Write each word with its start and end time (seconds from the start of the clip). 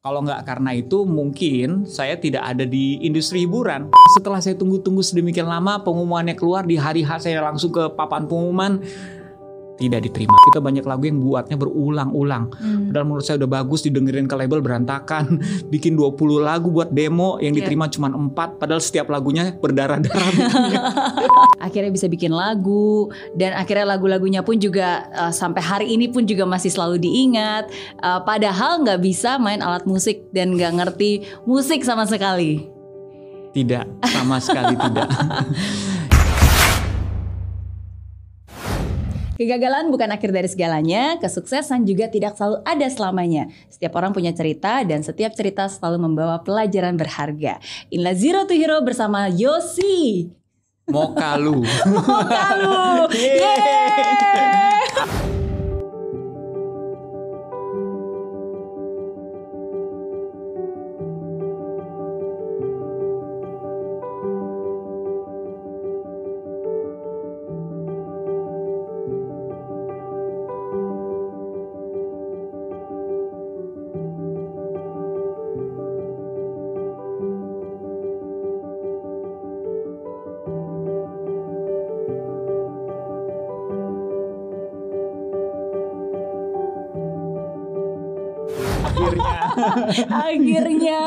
Kalau 0.00 0.24
nggak 0.24 0.48
karena 0.48 0.72
itu 0.72 1.04
mungkin 1.04 1.84
saya 1.84 2.16
tidak 2.16 2.40
ada 2.40 2.64
di 2.64 2.96
industri 3.04 3.44
hiburan. 3.44 3.92
Setelah 4.16 4.40
saya 4.40 4.56
tunggu-tunggu 4.56 5.04
sedemikian 5.04 5.44
lama 5.44 5.76
pengumumannya 5.84 6.32
keluar 6.32 6.64
di 6.64 6.80
hari 6.80 7.04
H 7.04 7.28
saya 7.28 7.44
langsung 7.44 7.68
ke 7.68 7.84
papan 7.92 8.24
pengumuman 8.24 8.80
tidak 9.80 10.04
diterima. 10.04 10.36
Kita 10.52 10.60
banyak 10.60 10.84
lagu 10.84 11.08
yang 11.08 11.18
buatnya 11.24 11.56
berulang-ulang. 11.56 12.52
Hmm. 12.52 12.92
Padahal 12.92 13.06
menurut 13.08 13.24
saya 13.24 13.40
udah 13.40 13.50
bagus 13.50 13.80
didengerin 13.80 14.28
ke 14.28 14.36
label 14.36 14.60
berantakan. 14.60 15.40
Bikin 15.72 15.96
20 15.96 16.44
lagu 16.44 16.68
buat 16.68 16.92
demo 16.92 17.40
yang 17.40 17.56
Iya. 17.56 17.64
diterima 17.64 17.88
cuma 17.88 18.12
4 18.12 18.60
padahal 18.60 18.84
setiap 18.84 19.08
lagunya 19.08 19.56
berdarah-darah. 19.56 20.30
akhirnya 21.66 21.92
bisa 21.92 22.06
bikin 22.08 22.32
lagu 22.32 23.08
dan 23.32 23.56
akhirnya 23.56 23.96
lagu-lagunya 23.96 24.44
pun 24.44 24.60
juga 24.60 25.08
uh, 25.16 25.32
sampai 25.32 25.62
hari 25.64 25.86
ini 25.96 26.12
pun 26.12 26.28
juga 26.28 26.44
masih 26.44 26.68
selalu 26.68 27.00
diingat 27.00 27.72
Uh, 28.00 28.20
padahal 28.24 28.82
nggak 28.82 29.00
bisa 29.00 29.36
main 29.36 29.60
alat 29.60 29.84
musik 29.84 30.28
dan 30.32 30.56
nggak 30.56 30.72
ngerti 30.76 31.24
musik 31.44 31.84
sama 31.84 32.04
sekali 32.08 32.68
tidak, 33.50 33.86
sama 34.06 34.38
sekali 34.38 34.78
tidak. 34.78 35.08
Kegagalan 39.40 39.88
bukan 39.88 40.12
akhir 40.12 40.36
dari 40.36 40.52
segalanya, 40.52 41.16
kesuksesan 41.16 41.88
juga 41.88 42.12
tidak 42.12 42.36
selalu 42.36 42.60
ada 42.60 42.84
selamanya. 42.92 43.48
Setiap 43.72 43.96
orang 43.96 44.12
punya 44.12 44.36
cerita 44.36 44.84
dan 44.84 45.00
setiap 45.00 45.32
cerita 45.32 45.64
selalu 45.64 46.12
membawa 46.12 46.44
pelajaran 46.44 47.00
berharga. 47.00 47.56
Inilah 47.88 48.12
Zero 48.20 48.44
to 48.44 48.52
Hero 48.52 48.84
bersama 48.84 49.32
Yosi. 49.32 50.28
Mokalu. 50.92 51.64
Mokalu. 51.88 53.08
Yeay. 53.16 54.60
Akhirnya. 89.02 89.38
Akhirnya 90.26 91.00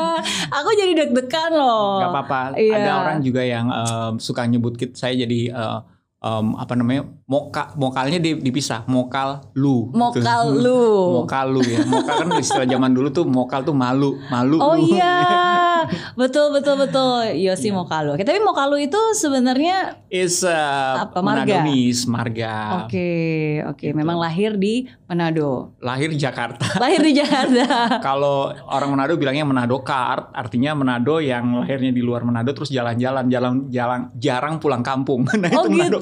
aku 0.48 0.70
jadi 0.72 0.92
deg-degan 0.96 1.50
loh. 1.52 1.98
Gak 1.98 2.10
apa-apa. 2.10 2.40
Iya. 2.54 2.74
Ada 2.76 2.90
orang 2.98 3.18
juga 3.20 3.42
yang 3.42 3.66
em, 3.68 4.12
suka 4.18 4.44
nyebut 4.44 4.74
kit 4.74 4.94
saya 4.94 5.14
jadi 5.14 5.40
eh, 5.50 5.78
em, 6.20 6.46
apa 6.54 6.72
namanya 6.72 7.02
moka 7.24 7.72
mokalnya 7.74 8.18
di- 8.18 8.38
dipisah 8.38 8.84
mokal 8.86 9.50
lu. 9.54 9.88
Mokal 9.90 10.22
Gitu. 10.52 10.60
lu. 10.60 10.84
Mokal 11.18 11.46
lu 11.50 11.60
ya. 11.62 11.80
Mokal 11.82 12.14
kan 12.18 12.28
istilah 12.36 12.66
zaman 12.66 12.90
dulu 12.90 13.08
tuh 13.10 13.24
mokal 13.24 13.62
tuh 13.62 13.72
malu 13.72 14.18
malu. 14.26 14.58
Oh 14.58 14.74
iya, 14.74 15.14
betul 16.20 16.52
betul 16.54 16.76
betul. 16.80 17.34
Yosi 17.34 17.68
Iya. 17.70 17.76
Mokalu. 17.76 18.10
Oke, 18.14 18.24
tapi 18.24 18.40
Mokalu 18.40 18.76
itu 18.86 19.00
sebenarnya 19.16 19.98
Is 20.08 20.46
uh, 20.46 21.04
Apa, 21.08 21.18
marga? 21.24 21.64
Manadonis, 21.64 22.06
marga. 22.06 22.86
oke 22.86 23.10
oke. 23.72 23.86
Gitu. 23.90 23.96
Memang 23.96 24.16
lahir 24.20 24.54
di 24.54 24.86
Manado. 25.10 25.74
Lahir 25.82 26.10
di 26.10 26.18
Jakarta. 26.18 26.66
Lahir 26.82 27.00
di 27.02 27.12
Jakarta. 27.16 27.64
Kalau 28.06 28.52
orang 28.70 28.88
Manado 28.94 29.16
bilangnya 29.18 29.44
Manado 29.44 29.80
Kart, 29.82 30.30
artinya 30.32 30.72
Manado 30.76 31.18
yang 31.18 31.64
lahirnya 31.64 31.90
di 31.90 32.02
luar 32.02 32.22
Manado 32.22 32.50
terus 32.54 32.70
jalan-jalan, 32.70 33.26
jalan 33.28 33.52
jalan 33.68 34.00
jarang 34.16 34.56
pulang 34.62 34.82
kampung. 34.84 35.26
Nah 35.34 35.50
oh 35.60 35.66
itu 35.68 35.76
gitu. 35.76 35.98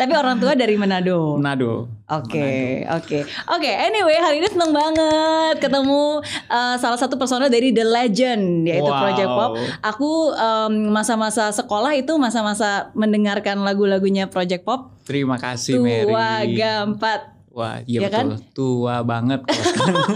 Tapi 0.00 0.16
orang 0.16 0.40
tua 0.40 0.56
dari 0.56 0.80
Manado. 0.80 1.36
Manado. 1.36 1.84
Oke, 2.08 2.80
oke, 2.88 3.18
oke. 3.52 3.68
Anyway, 3.70 4.16
hari 4.16 4.40
ini 4.40 4.48
seneng 4.48 4.72
banget 4.72 5.60
ketemu 5.60 6.24
uh, 6.48 6.74
salah 6.80 6.96
satu 6.96 7.20
personel 7.20 7.52
dari 7.52 7.68
The 7.68 7.84
Legend, 7.84 8.64
yaitu 8.64 8.88
Wow. 8.88 8.96
Project 9.04 9.28
Pop. 9.28 9.50
Aku 9.84 10.32
um, 10.32 10.88
masa-masa 10.88 11.52
sekolah 11.52 11.92
itu 12.00 12.16
masa-masa 12.16 12.88
mendengarkan 12.96 13.60
lagu-lagunya 13.60 14.24
Project 14.32 14.64
Pop. 14.64 14.96
Terima 15.04 15.36
kasih 15.36 15.76
Mary. 15.76 16.08
Tua 16.08 16.48
Gampat. 16.48 17.20
Wah, 17.50 17.82
iya 17.84 18.06
Ya 18.06 18.08
betul. 18.08 18.40
Tua 18.56 19.02
banget 19.04 19.42
kalau 19.44 19.66
sekarang. 19.68 20.08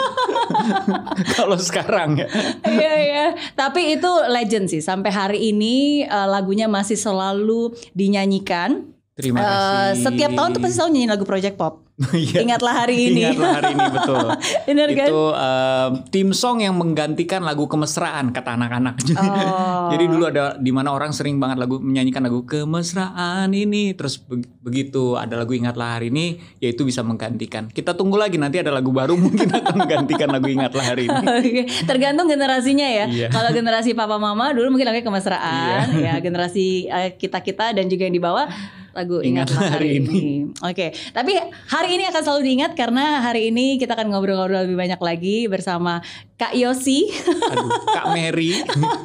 kalau 1.37 1.59
sekarang 1.59 2.11
ya. 2.25 2.29
Iya 2.63 2.93
iya. 3.05 3.27
Tapi 3.59 3.99
itu 4.01 4.11
legend 4.31 4.71
sih. 4.71 4.81
Sampai 4.81 5.11
hari 5.11 5.53
ini 5.53 6.07
uh, 6.07 6.31
lagunya 6.31 6.71
masih 6.71 6.97
selalu 6.97 7.75
dinyanyikan. 7.93 8.94
Terima 9.15 9.39
Uh, 9.39 9.47
kasih. 9.47 10.11
setiap 10.11 10.31
tahun 10.35 10.49
tuh 10.51 10.61
pasti 10.61 10.75
selalu 10.75 10.91
nyanyi 10.91 11.07
lagu 11.07 11.23
Project 11.23 11.55
Pop. 11.55 11.87
Iya. 12.11 12.43
Ingatlah 12.43 12.75
hari 12.75 12.99
ini. 13.07 13.23
Ingatlah 13.23 13.51
hari 13.55 13.71
ini 13.71 13.87
betul. 13.87 14.27
Kan? 14.99 15.07
Itu 15.07 15.23
um, 15.31 15.91
tim 16.11 16.29
song 16.35 16.59
yang 16.59 16.75
menggantikan 16.75 17.47
lagu 17.47 17.71
kemesraan 17.71 18.35
kata 18.35 18.59
anak-anak. 18.59 18.99
Oh. 19.15 19.93
Jadi 19.93 20.09
dulu 20.09 20.25
ada 20.27 20.57
di 20.57 20.73
mana 20.73 20.91
orang 20.91 21.13
sering 21.13 21.39
banget 21.39 21.61
lagu 21.61 21.79
menyanyikan 21.79 22.25
lagu 22.25 22.43
kemesraan 22.43 23.53
ini 23.53 23.93
terus 23.93 24.19
be- 24.19 24.43
begitu 24.59 25.15
ada 25.15 25.37
lagu 25.37 25.53
ingatlah 25.53 25.95
hari 25.95 26.09
ini 26.09 26.41
yaitu 26.59 26.83
bisa 26.83 27.05
menggantikan. 27.05 27.69
Kita 27.69 27.95
tunggu 27.95 28.19
lagi 28.19 28.35
nanti 28.35 28.59
ada 28.59 28.75
lagu 28.75 28.91
baru 28.91 29.15
mungkin 29.25 29.47
akan 29.47 29.75
menggantikan 29.77 30.27
lagu 30.27 30.51
ingatlah 30.51 30.83
hari 30.83 31.07
ini. 31.07 31.15
Oke, 31.23 31.63
tergantung 31.87 32.27
generasinya 32.27 32.89
ya. 32.89 33.07
Iya. 33.07 33.29
Kalau 33.31 33.55
generasi 33.55 33.95
papa 33.95 34.19
mama 34.19 34.51
dulu 34.51 34.75
mungkin 34.75 34.91
lagunya 34.91 35.07
kemesraan, 35.07 35.87
ya 35.95 36.19
generasi 36.19 36.91
kita 37.15 37.39
kita 37.39 37.71
dan 37.71 37.87
juga 37.87 38.11
yang 38.11 38.17
di 38.17 38.23
bawah 38.23 38.49
lagu 38.95 39.19
ingatlah 39.21 39.61
hari, 39.77 39.99
ini. 40.01 40.49
Oke, 40.63 40.95
tapi 41.11 41.35
hari 41.69 41.99
ini 41.99 42.07
akan 42.09 42.23
selalu 42.23 42.43
diingat 42.47 42.73
karena 42.79 43.21
hari 43.21 43.51
ini 43.51 43.77
kita 43.77 43.99
akan 43.99 44.15
ngobrol-ngobrol 44.15 44.65
lebih 44.65 44.79
banyak 44.79 45.01
lagi 45.03 45.51
bersama 45.51 46.01
Kak 46.39 46.55
Yosi. 46.55 47.11
Aduh, 47.53 47.71
Kak 47.91 48.15
Mary. 48.15 48.63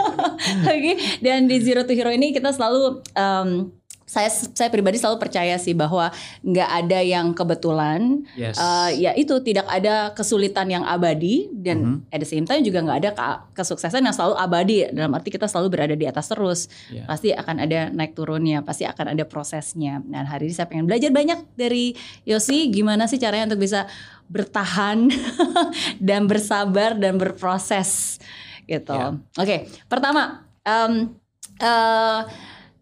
Oke, 0.73 0.93
dan 1.25 1.49
di 1.49 1.57
Zero 1.59 1.83
to 1.83 1.93
Hero 1.97 2.13
ini 2.13 2.29
kita 2.31 2.53
selalu 2.53 3.01
em, 3.17 3.73
saya 4.09 4.25
saya 4.33 4.73
pribadi 4.73 4.97
selalu 4.97 5.21
percaya 5.21 5.53
sih 5.61 5.77
bahwa 5.77 6.09
nggak 6.41 6.69
ada 6.81 6.99
yang 6.99 7.29
kebetulan. 7.31 8.25
Yes. 8.33 8.57
Eh, 8.57 9.05
ya 9.05 9.13
itu 9.13 9.37
tidak 9.45 9.69
ada 9.69 10.17
kesulitan 10.17 10.65
yang 10.65 10.81
abadi 10.81 11.45
dan 11.53 12.01
Mhm. 12.01 12.09
at 12.09 12.17
the 12.17 12.25
same 12.25 12.49
time 12.49 12.65
juga 12.65 12.81
nggak 12.81 12.99
ada 13.05 13.11
kesuksesan 13.53 14.01
yang 14.01 14.15
selalu 14.17 14.33
abadi 14.33 14.89
dalam 14.89 15.13
arti 15.13 15.29
kita 15.29 15.45
selalu 15.45 15.67
berada 15.69 15.93
di 15.93 16.09
atas 16.09 16.25
terus 16.25 16.65
Ya. 16.89 17.05
pasti 17.05 17.29
akan 17.29 17.61
ada 17.61 17.93
naik 17.93 18.17
turunnya 18.17 18.65
pasti 18.65 18.89
akan 18.89 19.13
ada 19.13 19.29
prosesnya 19.29 20.01
dan 20.01 20.25
hari 20.25 20.49
ini 20.49 20.57
saya 20.57 20.65
pengen 20.65 20.89
belajar 20.89 21.13
banyak 21.13 21.45
dari 21.53 21.93
Yosi 22.25 22.73
gimana 22.73 23.05
sih 23.05 23.21
caranya 23.21 23.53
untuk 23.53 23.61
bisa 23.61 23.85
bertahan 24.25 25.05
dan 26.01 26.25
bersabar 26.25 26.97
dan 26.97 27.21
berproses 27.21 28.17
gitu 28.65 28.93
Ya. 28.95 29.13
oke 29.35 29.55
pertama 29.85 30.45
em, 30.63 31.13
eh, 31.59 32.19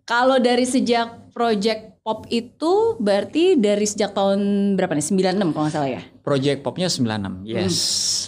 kalau 0.07 0.39
dari 0.39 0.63
sejak 0.63 1.29
project 1.29 1.99
pop 1.99 2.23
itu 2.27 2.95
berarti 2.97 3.53
dari 3.53 3.83
sejak 3.83 4.15
tahun 4.15 4.39
berapa 4.73 4.95
nih 4.95 5.03
96 5.35 5.51
kalau 5.51 5.63
nggak 5.67 5.75
salah 5.75 5.91
ya 5.91 6.01
Project 6.23 6.59
Popnya 6.59 6.87
96. 6.87 7.43
Yes. 7.43 7.75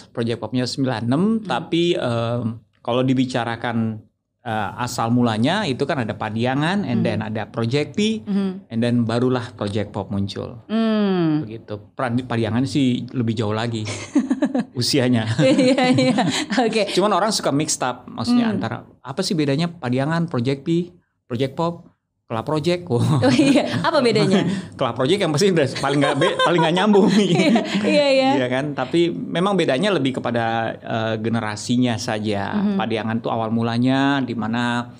Hmm. 0.04 0.12
Project 0.12 0.38
Popnya 0.38 0.64
96 0.64 1.08
tapi 1.42 1.92
em, 1.92 2.44
kalau 2.80 3.00
dibicarakan 3.00 4.00
eh, 4.40 4.70
asal 4.78 5.08
mulanya 5.10 5.64
itu 5.64 5.84
kan 5.84 6.00
ada 6.00 6.12
Padiangan 6.12 6.80
and 6.80 7.00
Hmm. 7.00 7.06
then 7.06 7.18
ada 7.20 7.44
Project 7.46 7.92
P 7.92 8.24
Mhm. 8.24 8.68
and 8.68 8.78
then 8.78 9.04
barulah 9.04 9.52
Project 9.52 9.90
Pop 9.90 10.08
muncul. 10.08 10.64
Hmm. 10.64 11.44
Begitu. 11.44 11.76
Padiangan 12.24 12.64
sih 12.64 13.04
lebih 13.10 13.32
jauh 13.34 13.52
lagi 13.52 13.84
usianya. 14.72 15.28
Iya 15.40 15.82
iya. 15.92 16.16
Oke. 16.64 16.88
Cuman 16.90 17.12
orang 17.12 17.32
suka 17.32 17.48
mixed 17.50 17.80
up 17.80 18.04
maksudnya 18.06 18.48
Hmm. 18.48 18.54
antara 18.56 18.76
apa 19.00 19.20
sih 19.20 19.32
bedanya 19.32 19.68
Padiangan, 19.68 20.24
Project 20.24 20.60
P, 20.64 20.68
Project 21.30 21.54
Pop, 21.54 21.74
Kelap 22.26 22.42
Project. 22.42 22.82
Wow. 22.90 23.22
Oh 23.26 23.30
iya. 23.30 23.70
Apa 23.78 24.02
bedanya? 24.02 24.42
Kelap 24.78 24.98
Project 24.98 25.20
yang 25.22 25.30
pasti 25.30 25.54
udah 25.54 25.66
paling 25.78 25.98
nggak 25.98 26.16
be- 26.18 26.38
paling 26.46 26.58
nggak 26.58 26.74
nyambung. 26.74 27.06
Iya 27.14 28.06
iya. 28.10 28.30
Iya 28.34 28.46
kan, 28.50 28.74
tapi 28.74 29.14
memang 29.14 29.54
bedanya 29.54 29.94
lebih 29.94 30.18
kepada 30.18 30.44
eh, 30.74 31.14
generasinya 31.18 31.94
saja. 31.94 32.58
Mhm. 32.58 32.74
Padiangan 32.74 33.16
tuh 33.22 33.30
awal 33.30 33.54
mulanya 33.54 34.18
di 34.18 34.34
mana 34.34 34.90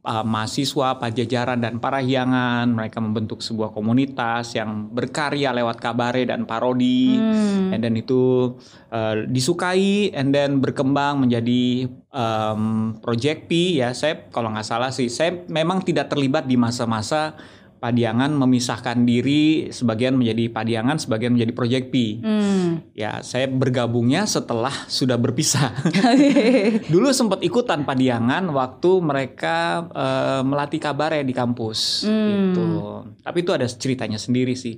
eh, 0.00 0.24
mahasiswa, 0.24 0.96
pajajaran 0.96 1.60
dan 1.60 1.78
parahyangan 1.78 2.68
mereka 2.72 2.98
membentuk 3.00 3.44
sebuah 3.44 3.72
komunitas 3.72 4.56
yang 4.56 4.88
berkarya 4.90 5.52
lewat 5.52 5.80
kabare 5.80 6.24
dan 6.28 6.44
parodi. 6.48 7.16
Hmm. 7.16 7.72
And 7.72 7.80
then 7.80 7.96
itu 8.00 8.54
eh, 8.92 9.28
disukai 9.28 10.12
and 10.16 10.32
then 10.32 10.58
berkembang 10.58 11.24
menjadi 11.24 11.88
em, 12.10 12.62
Project 12.98 13.46
P 13.46 13.78
ya. 13.78 13.94
Saya 13.94 14.28
kalau 14.32 14.50
nggak 14.52 14.66
salah 14.66 14.90
sih, 14.90 15.08
saya 15.08 15.46
memang 15.46 15.84
tidak 15.84 16.10
terlibat 16.10 16.44
di 16.44 16.58
masa-masa 16.58 17.38
Padiangan 17.80 18.36
memisahkan 18.36 19.08
diri 19.08 19.72
sebagian 19.72 20.12
menjadi 20.12 20.52
Padiangan, 20.52 21.00
sebagian 21.00 21.32
menjadi 21.32 21.52
Project 21.56 21.86
P. 21.88 22.20
Hmm. 22.20 22.84
Ya, 22.92 23.24
saya 23.24 23.48
bergabungnya 23.48 24.28
setelah 24.28 24.84
sudah 24.84 25.16
berpisah. 25.16 25.72
Dulu 26.92 27.08
sempat 27.16 27.40
ikutan 27.40 27.88
Padiangan 27.88 28.52
waktu 28.52 29.00
mereka 29.00 29.88
eh, 29.90 30.42
melatih 30.44 30.76
kabarnya 30.76 31.24
di 31.24 31.32
kampus 31.32 32.04
Hmm. 32.04 32.28
gitu. 32.52 32.66
Tapi 33.24 33.38
itu 33.40 33.50
ada 33.56 33.64
ceritanya 33.64 34.20
sendiri 34.20 34.52
sih. 34.52 34.76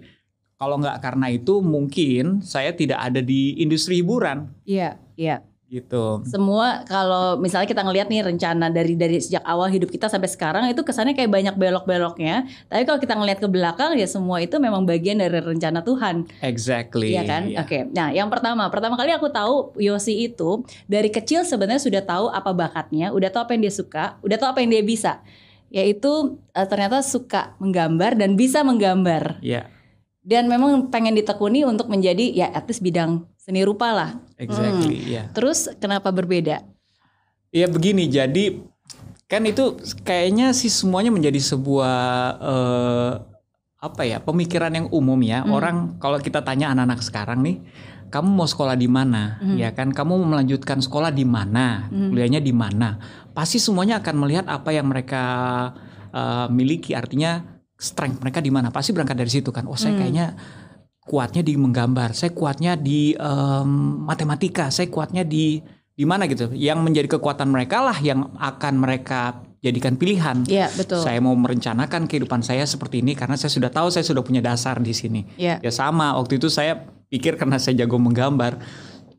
Kalau 0.55 0.79
nggak 0.79 1.03
karena 1.03 1.27
itu 1.27 1.59
mungkin 1.59 2.39
saya 2.39 2.71
tidak 2.71 3.03
ada 3.03 3.19
di 3.19 3.59
industri 3.59 3.99
hiburan 3.99 4.47
Iya, 4.63 4.95
iya. 5.19 5.43
Gitu. 5.73 6.21
Semua 6.29 6.85
kalau 6.85 7.41
misalnya 7.41 7.65
kita 7.65 7.81
ngelihat 7.81 8.13
nih 8.13 8.21
rencana 8.21 8.69
dari 8.69 8.93
dari 8.93 9.17
sejak 9.17 9.41
awal 9.41 9.73
hidup 9.73 9.89
kita 9.89 10.13
sampai 10.13 10.29
sekarang 10.29 10.69
itu 10.69 10.85
kesannya 10.85 11.17
kayak 11.17 11.33
banyak 11.33 11.55
belok-beloknya. 11.57 12.45
Tapi 12.69 12.85
kalau 12.85 13.01
kita 13.01 13.17
ngelihat 13.17 13.41
ke 13.41 13.49
belakang 13.49 13.97
ya 13.97 14.05
semua 14.05 14.45
itu 14.45 14.61
memang 14.61 14.85
bagian 14.85 15.17
dari 15.25 15.41
rencana 15.41 15.81
Tuhan. 15.81 16.29
Exactly. 16.45 17.17
Iya 17.17 17.25
kan? 17.25 17.43
Iya. 17.49 17.65
Oke. 17.65 17.89
Nah, 17.89 18.13
yang 18.13 18.29
pertama, 18.29 18.69
pertama 18.69 19.01
kali 19.01 19.17
aku 19.17 19.33
tahu 19.33 19.73
Yosi 19.81 20.29
itu 20.29 20.61
dari 20.85 21.09
kecil 21.09 21.49
sebenarnya 21.49 21.81
sudah 21.81 22.05
tahu 22.05 22.29
apa 22.29 22.53
bakatnya, 22.53 23.09
udah 23.17 23.33
tahu 23.33 23.49
apa 23.49 23.53
yang 23.57 23.65
dia 23.65 23.75
suka, 23.75 24.21
udah 24.21 24.37
tahu 24.37 24.49
apa 24.53 24.61
yang 24.61 24.77
dia 24.77 24.85
bisa. 24.85 25.25
Yaitu 25.73 26.37
eh, 26.53 26.69
ternyata 26.69 27.01
suka 27.01 27.57
menggambar 27.57 28.21
dan 28.21 28.37
bisa 28.37 28.61
menggambar. 28.61 29.41
Iya, 29.41 29.73
Dan 30.21 30.53
memang 30.53 30.93
pengen 30.93 31.17
ditekuni 31.17 31.65
untuk 31.65 31.89
menjadi 31.89 32.29
ya 32.29 32.47
at 32.53 32.69
least 32.69 32.85
bidang 32.85 33.32
seni 33.43 33.67
rupa 33.67 33.91
lah. 33.91 34.11
exactly. 34.39 35.11
Iya. 35.11 35.35
Terus 35.35 35.67
kenapa 35.83 36.15
berbeda? 36.15 36.63
Ya 37.51 37.67
begini, 37.67 38.07
jadi 38.07 38.63
kan 39.27 39.43
itu 39.45 39.83
kayaknya 40.07 40.55
sih 40.55 40.71
semuanya 40.71 41.11
menjadi 41.11 41.43
sebuah 41.43 41.97
eh, 42.39 43.13
apa 43.83 44.03
ya 44.07 44.23
pemikiran 44.23 44.71
yang 44.71 44.87
umum 44.95 45.19
ya. 45.27 45.43
Hmm. 45.43 45.59
Orang 45.59 45.77
kalau 45.99 46.23
kita 46.23 46.47
tanya 46.47 46.71
anak-anak 46.71 47.03
sekarang 47.03 47.43
nih, 47.43 47.59
kamu 48.15 48.31
mau 48.31 48.47
sekolah 48.47 48.79
di 48.79 48.87
mana? 48.87 49.43
Hmm. 49.43 49.59
Ya 49.59 49.75
kan, 49.75 49.91
kamu 49.91 50.23
mau 50.23 50.29
melanjutkan 50.39 50.79
sekolah 50.79 51.11
di 51.11 51.27
mana? 51.27 51.91
Hmm. 51.91 52.15
Kuliahnya 52.15 52.39
di 52.39 52.55
mana? 52.55 53.03
Pasti 53.35 53.59
semuanya 53.59 53.99
akan 53.99 54.15
melihat 54.23 54.47
apa 54.47 54.71
yang 54.71 54.87
mereka 54.87 55.25
eh, 56.15 56.47
miliki. 56.49 56.95
Artinya 56.95 57.43
strength 57.75 58.23
mereka 58.23 58.39
di 58.39 58.55
mana? 58.55 58.71
Pasti 58.71 58.95
berangkat 58.95 59.19
dari 59.19 59.33
situ 59.35 59.51
kan. 59.51 59.67
Oh, 59.67 59.75
saya 59.75 59.99
Hmm. 59.99 60.01
kayaknya 60.07 60.27
kuatnya 61.03 61.43
di 61.43 61.59
menggambar, 61.59 62.15
saya 62.15 62.31
kuatnya 62.31 62.79
di 62.79 63.15
em, 63.19 63.71
matematika, 64.07 64.71
saya 64.71 64.87
kuatnya 64.87 65.27
di 65.27 65.59
di 65.93 66.05
mana 66.09 66.25
gitu. 66.31 66.51
Yang 66.55 66.79
menjadi 66.81 67.09
kekuatan 67.19 67.51
mereka 67.51 67.83
lah 67.85 67.99
yang 68.01 68.33
akan 68.39 68.75
mereka 68.79 69.43
jadikan 69.63 69.95
pilihan. 69.95 70.43
Iya, 70.51 70.71
betul. 70.75 71.03
Saya 71.03 71.23
mau 71.23 71.35
merencanakan 71.39 72.11
kehidupan 72.11 72.43
saya 72.43 72.67
seperti 72.67 73.03
ini 73.03 73.15
karena 73.15 73.39
saya 73.39 73.55
sudah 73.55 73.71
tahu 73.71 73.95
saya 73.95 74.03
sudah 74.03 74.23
punya 74.27 74.43
dasar 74.43 74.83
di 74.83 74.91
sini. 74.91 75.23
Iya. 75.39 75.63
Ya 75.63 75.71
sama, 75.71 76.19
waktu 76.19 76.43
itu 76.43 76.51
saya 76.51 76.83
pikir 77.07 77.39
karena 77.39 77.63
saya 77.63 77.79
jago 77.85 77.99
menggambar, 78.03 78.59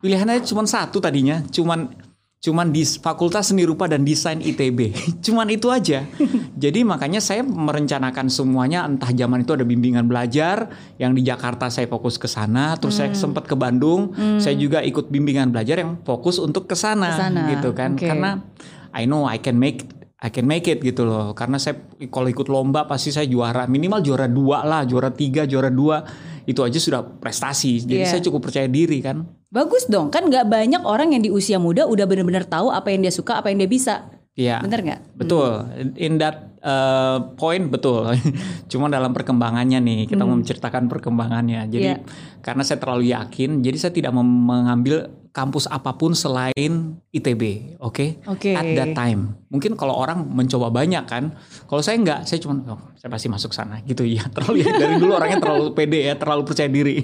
pilihannya 0.03 0.43
cuma 0.43 0.67
satu 0.67 0.99
tadinya, 0.99 1.39
cuman 1.47 1.95
cuman 2.43 2.75
di 2.75 2.83
Fakultas 2.83 3.55
Seni 3.55 3.63
Rupa 3.63 3.87
dan 3.87 4.03
Desain 4.03 4.43
ITB. 4.43 4.91
cuman 5.25 5.47
itu 5.47 5.71
aja. 5.71 6.03
Jadi 6.63 6.83
makanya 6.83 7.23
saya 7.23 7.39
merencanakan 7.39 8.27
semuanya 8.27 8.83
entah 8.83 9.15
zaman 9.15 9.47
itu 9.47 9.55
ada 9.55 9.63
bimbingan 9.63 10.03
belajar 10.11 10.67
yang 10.99 11.15
di 11.15 11.23
Jakarta 11.23 11.71
saya 11.71 11.87
fokus 11.87 12.19
ke 12.19 12.27
sana, 12.27 12.75
terus 12.75 12.99
Hmm. 12.99 13.15
saya 13.15 13.15
sempat 13.15 13.47
ke 13.47 13.55
Bandung, 13.55 14.11
saya 14.43 14.59
juga 14.59 14.83
ikut 14.83 15.07
bimbingan 15.07 15.55
belajar 15.55 15.79
yang 15.79 16.03
fokus 16.03 16.35
untuk 16.35 16.67
ke 16.67 16.75
sana 16.75 17.15
gitu 17.47 17.71
kan. 17.71 17.95
oke. 17.95 18.03
Karena 18.03 18.43
I 18.91 19.07
know 19.07 19.23
I 19.23 19.39
can 19.39 19.55
make 19.55 19.87
I 20.19 20.31
can 20.31 20.43
make 20.43 20.67
it 20.67 20.79
gitu 20.79 21.03
loh. 21.03 21.31
Karena 21.31 21.59
saya 21.59 21.79
kalau 22.07 22.27
ikut 22.27 22.47
lomba 22.47 22.87
pasti 22.87 23.11
saya 23.11 23.27
juara 23.27 23.67
minimal 23.67 23.99
juara 23.99 24.27
dua 24.27 24.63
lah, 24.63 24.83
juara 24.83 25.11
tiga, 25.11 25.43
juara 25.43 25.67
dua 25.67 26.03
itu 26.43 26.59
aja 26.59 26.75
sudah 26.75 27.01
prestasi. 27.03 27.83
Jadi 27.83 28.03
Iya. 28.03 28.11
saya 28.11 28.21
cukup 28.23 28.51
percaya 28.51 28.67
diri 28.67 28.99
kan. 28.99 29.23
Bagus 29.53 29.85
dong, 29.85 30.09
kan 30.09 30.25
nggak 30.25 30.49
banyak 30.49 30.81
orang 30.81 31.13
yang 31.13 31.21
di 31.21 31.29
usia 31.29 31.61
muda 31.61 31.85
udah 31.85 32.09
benar-benar 32.09 32.49
tahu 32.49 32.73
apa 32.73 32.89
yang 32.89 33.05
dia 33.05 33.13
suka, 33.13 33.37
apa 33.37 33.53
yang 33.53 33.61
dia 33.61 33.69
bisa. 33.69 34.09
Iya. 34.33 34.65
Bener 34.65 34.81
nggak? 34.81 35.01
Betul. 35.13 35.69
In 35.93 36.17
that 36.17 36.57
uh, 36.65 37.37
point 37.37 37.69
betul. 37.69 38.09
Cuma 38.73 38.89
dalam 38.89 39.13
perkembangannya 39.13 39.77
nih 39.77 39.99
kita 40.09 40.25
mau 40.25 40.33
menceritakan 40.33 40.89
perkembangannya. 40.89 41.69
Jadi 41.69 41.85
Iya. 41.85 42.01
karena 42.41 42.65
saya 42.65 42.81
terlalu 42.81 43.13
yakin, 43.13 43.61
jadi 43.61 43.77
saya 43.77 43.93
tidak 43.93 44.09
mengambil 44.17 45.13
kampus 45.33 45.65
apa 45.65 45.97
pun 45.97 46.13
selain 46.13 47.01
ITB, 47.09 47.75
oke? 47.81 48.21
Oke. 48.29 48.53
At 48.53 48.69
that 48.77 48.93
time. 48.93 49.33
Mungkin 49.49 49.73
kalau 49.73 49.97
orang 49.97 50.29
mencoba 50.29 50.69
banyak 50.69 51.09
kan. 51.09 51.33
Kalau 51.65 51.81
saya 51.81 51.97
enggak, 51.97 52.29
saya 52.29 52.37
cuma 52.37 52.61
oh, 52.69 52.81
saya 52.93 53.09
pasti 53.09 53.27
masuk 53.33 53.49
sana 53.49 53.81
gitu 53.89 54.05
ya. 54.05 54.29
Terlalu 54.29 54.61
dari 54.69 54.95
dulu 55.01 55.17
orangnya 55.17 55.41
terlalu 55.41 55.73
pede 55.73 56.05
ya, 56.05 56.13
terlalu 56.13 56.45
percaya 56.45 56.69
diri. 56.69 57.01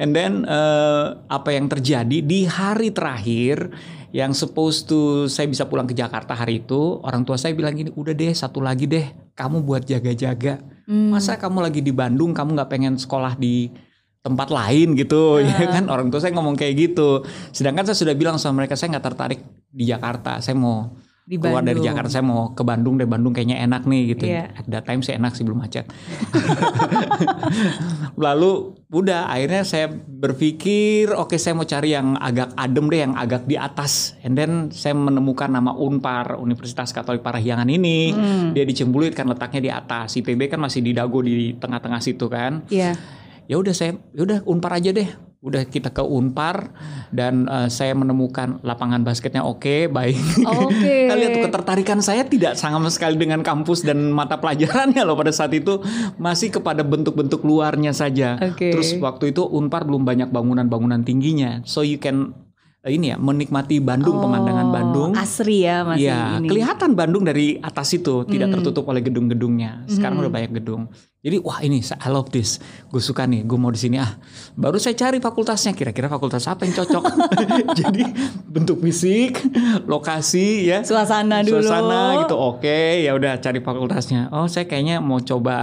And 0.00 0.16
then 0.16 0.48
uh, 0.48 1.20
apa 1.28 1.52
yang 1.52 1.68
terjadi 1.68 2.24
di 2.24 2.48
hari 2.48 2.96
terakhir 2.96 3.76
yang 4.10 4.32
supposed 4.32 4.88
to 4.88 5.28
saya 5.28 5.44
bisa 5.46 5.68
pulang 5.68 5.84
ke 5.84 5.92
Jakarta 5.92 6.32
hari 6.32 6.64
itu, 6.64 6.98
orang 7.04 7.28
tua 7.28 7.36
saya 7.36 7.52
bilang 7.52 7.76
gini, 7.76 7.92
udah 7.92 8.16
deh 8.16 8.32
satu 8.32 8.64
lagi 8.64 8.88
deh, 8.88 9.04
kamu 9.36 9.62
buat 9.62 9.84
jaga-jaga. 9.84 10.64
Hmm. 10.88 11.12
Masa 11.12 11.36
kamu 11.36 11.60
lagi 11.60 11.84
di 11.84 11.92
Bandung, 11.92 12.32
kamu 12.32 12.56
nggak 12.56 12.70
pengen 12.72 12.96
sekolah 12.96 13.36
di 13.36 13.70
tempat 14.20 14.48
lain 14.48 14.94
gitu, 14.94 15.38
ya 15.40 15.66
kan? 15.70 15.88
Orang 15.88 16.08
tua 16.08 16.20
saya 16.20 16.32
ngomong 16.32 16.54
kayak 16.54 16.74
gitu. 16.76 17.24
Sedangkan 17.50 17.84
saya 17.84 17.96
sudah 17.96 18.12
bilang 18.12 18.36
sama 18.36 18.60
mereka 18.60 18.76
saya 18.76 18.92
nggak 18.92 19.06
tertarik 19.08 19.40
di 19.68 19.84
Jakarta, 19.84 20.38
saya 20.38 20.54
mau 20.54 20.92
Di 21.22 21.38
keluar 21.38 21.62
dari 21.62 21.78
Bandung. 21.78 21.94
Jakarta, 21.94 22.10
saya 22.10 22.24
mau 22.26 22.50
ke 22.50 22.60
Bandung 22.60 22.98
deh. 22.98 23.06
Bandung 23.06 23.30
kayaknya 23.30 23.62
enak 23.62 23.86
nih 23.86 24.02
gitu. 24.12 24.26
Iya. 24.26 24.50
At 24.50 24.66
that 24.66 24.82
time 24.82 24.98
saya 24.98 25.14
enak 25.22 25.32
sih 25.32 25.46
belum 25.46 25.62
macet. 25.62 25.86
Lalu 28.18 28.74
udah 28.90 29.30
akhirnya 29.30 29.62
saya 29.62 29.86
berpikir 29.94 31.14
oke 31.14 31.38
saya 31.38 31.54
mau 31.54 31.62
cari 31.62 31.94
yang 31.94 32.18
agak 32.18 32.50
adem 32.58 32.90
deh 32.90 33.00
yang 33.06 33.14
agak 33.14 33.46
di 33.46 33.54
atas 33.54 34.18
and 34.26 34.34
then 34.34 34.74
saya 34.74 34.92
menemukan 34.92 35.46
nama 35.46 35.70
Unpar 35.70 36.34
Universitas 36.36 36.90
Katolik 36.90 37.22
Parahyangan 37.22 37.70
ini 37.70 38.10
Hmm. 38.10 38.50
dia 38.50 38.66
di 38.66 38.74
Cembulit 38.74 39.14
kan 39.14 39.30
letaknya 39.30 39.62
di 39.62 39.70
atas 39.70 40.18
IPB 40.18 40.50
kan 40.50 40.58
masih 40.58 40.82
di 40.82 40.90
Dago 40.90 41.22
di 41.22 41.54
tengah-tengah 41.54 42.02
situ 42.02 42.26
kan 42.26 42.66
Iya. 42.66 42.98
Ya 43.50 43.58
udah 43.58 43.74
saya 43.74 43.98
ya 44.14 44.22
udah 44.22 44.38
Unpar 44.46 44.72
aja 44.72 44.94
deh 44.94 45.10
udah 45.40 45.64
kita 45.64 45.88
ke 45.88 45.98
Unpar 46.00 46.68
dan 47.08 47.48
eh, 47.48 47.66
saya 47.66 47.90
menemukan 47.92 48.60
lapangan 48.60 49.00
basketnya 49.00 49.40
oke 49.40 49.88
baik 49.88 50.14
Oke. 50.46 50.96
Kalian 51.10 51.28
tuh 51.32 51.42
ketertarikan 51.48 51.98
saya 51.98 52.22
tidak 52.22 52.54
sama 52.54 52.86
sekali 52.86 53.16
dengan 53.16 53.40
kampus 53.40 53.80
dan 53.80 54.12
mata 54.12 54.36
pelajarannya 54.36 55.00
loh 55.00 55.16
pada 55.16 55.32
saat 55.32 55.50
itu 55.50 55.80
masih 56.16 56.52
kepada 56.52 56.84
bentuk-bentuk 56.84 57.40
luarnya 57.40 57.90
saja. 57.90 58.36
Oke. 58.38 58.70
Terus 58.70 59.00
waktu 59.00 59.32
itu 59.32 59.42
Unpar 59.42 59.82
belum 59.82 60.04
banyak 60.04 60.28
bangunan-bangunan 60.28 61.02
tingginya, 61.02 61.64
so 61.64 61.80
you 61.80 61.96
can 61.96 62.36
eh, 62.80 62.92
ini 62.92 63.10
ya 63.10 63.16
menikmati 63.16 63.80
Bandung, 63.80 64.20
pemandangan 64.20 64.68
Oh, 64.68 64.72
Bandung. 64.72 65.10
Asri 65.16 65.64
ya 65.64 65.82
masih 65.82 66.04
Iya, 66.04 66.20
ini. 66.36 66.48
kelihatan 66.48 66.92
Bandung 66.92 67.24
dari 67.24 67.56
atas 67.58 67.88
itu 67.92 68.24
tidak 68.24 68.52
Hmm. 68.52 68.54
tertutup 68.60 68.84
oleh 68.86 69.00
gedung-gedungnya. 69.00 69.88
Sekarang 69.88 70.20
udah 70.20 70.28
banyak 70.30 70.52
gedung. 70.54 70.92
Jadi 71.20 71.36
wah 71.44 71.60
ini 71.60 71.84
I 71.84 72.08
love 72.08 72.32
this. 72.32 72.56
Gue 72.88 73.04
suka 73.04 73.28
nih, 73.28 73.44
gue 73.44 73.58
mau 73.60 73.68
di 73.68 73.76
sini 73.76 74.00
ah. 74.00 74.08
Baru 74.56 74.80
saya 74.80 74.96
cari 74.96 75.20
fakultasnya, 75.20 75.76
kira-kira 75.76 76.08
fakultas 76.08 76.48
apa 76.48 76.64
yang 76.64 76.72
cocok. 76.80 77.04
Jadi 77.84 78.02
bentuk 78.48 78.80
fisik, 78.80 79.36
lokasi 79.84 80.72
ya. 80.72 80.80
Suasana 80.80 81.44
dulu. 81.44 81.60
Suasana 81.60 82.24
gitu. 82.24 82.40
Oke, 82.40 83.04
ya 83.04 83.12
udah 83.12 83.36
cari 83.36 83.60
fakultasnya. 83.60 84.32
Oh, 84.32 84.48
saya 84.48 84.64
kayaknya 84.64 85.04
mau 85.04 85.20
coba 85.20 85.56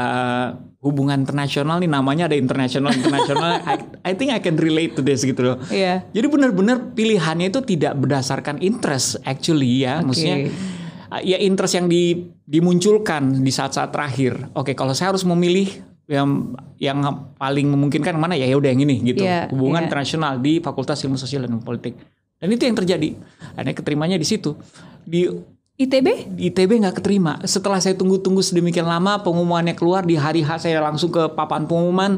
hubungan 0.77 1.25
internasional 1.25 1.81
nih 1.81 1.89
namanya 1.89 2.29
ada 2.29 2.37
internasional 2.37 2.93
internasional. 2.93 3.57
I, 3.65 3.75
I 4.05 4.11
think 4.13 4.29
I 4.29 4.37
can 4.37 4.61
relate 4.61 4.93
to 4.93 5.01
this 5.01 5.25
gitu 5.25 5.41
loh. 5.41 5.57
Iya. 5.73 6.05
Jadi 6.13 6.27
benar-benar 6.29 6.93
pilihannya 6.93 7.49
itu 7.49 7.65
tidak 7.65 7.97
berdasarkan 7.97 8.61
interest 8.61 9.17
actually 9.25 9.81
ya, 9.81 10.05
maksudnya 10.05 10.53
uh, 10.53 10.76
ya 11.23 11.37
interest 11.39 11.79
yang 11.79 11.87
di- 11.87 12.27
dimunculkan 12.43 13.43
di 13.43 13.51
saat-saat 13.51 13.91
terakhir. 13.91 14.51
Oke, 14.55 14.75
kalau 14.75 14.91
saya 14.91 15.15
harus 15.15 15.23
memilih 15.23 15.71
yang 16.07 16.55
yang 16.79 17.03
paling 17.35 17.67
memungkinkan 17.67 18.15
mana 18.15 18.39
ya 18.39 18.47
ya 18.47 18.55
udah 18.55 18.71
yang 18.71 18.81
ini 18.87 18.95
gitu. 19.03 19.27
Iya, 19.27 19.51
Hubungan 19.51 19.83
iya. 19.83 19.87
internasional 19.91 20.39
di 20.39 20.63
Fakultas 20.63 21.03
Ilmu 21.03 21.19
Sosial 21.19 21.43
dan 21.43 21.59
Politik. 21.59 21.99
Dan 22.37 22.53
itu 22.53 22.63
yang 22.63 22.77
terjadi. 22.77 23.17
Akhirnya 23.57 23.75
keterimanya 23.75 24.17
di 24.19 24.27
situ. 24.27 24.55
Di 25.03 25.27
ITB? 25.77 26.33
di 26.33 26.49
ITB 26.49 26.81
nggak 26.81 27.01
keterima. 27.01 27.37
Setelah 27.45 27.77
saya 27.77 27.93
tunggu-tunggu 27.93 28.41
sedemikian 28.41 28.89
lama 28.89 29.21
pengumumannya 29.21 29.77
keluar 29.77 30.01
di 30.01 30.17
hari 30.17 30.41
H 30.41 30.65
saya 30.65 30.81
langsung 30.81 31.13
ke 31.13 31.29
papan 31.37 31.69
pengumuman 31.69 32.17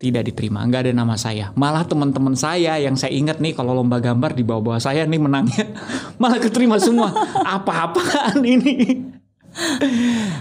tidak 0.00 0.32
diterima, 0.32 0.64
nggak 0.64 0.88
ada 0.88 0.92
nama 0.96 1.12
saya. 1.14 1.52
Malah 1.52 1.84
teman-teman 1.84 2.32
saya 2.32 2.80
yang 2.80 2.96
saya 2.96 3.12
ingat 3.12 3.36
nih 3.36 3.52
kalau 3.52 3.76
lomba 3.76 4.00
gambar 4.00 4.32
di 4.32 4.40
bawah-bawah 4.40 4.80
saya 4.80 5.04
nih 5.04 5.20
menangnya 5.20 5.76
malah 6.20 6.40
keterima 6.40 6.80
semua. 6.80 7.12
Apa-apaan 7.44 8.40
ini? 8.40 9.04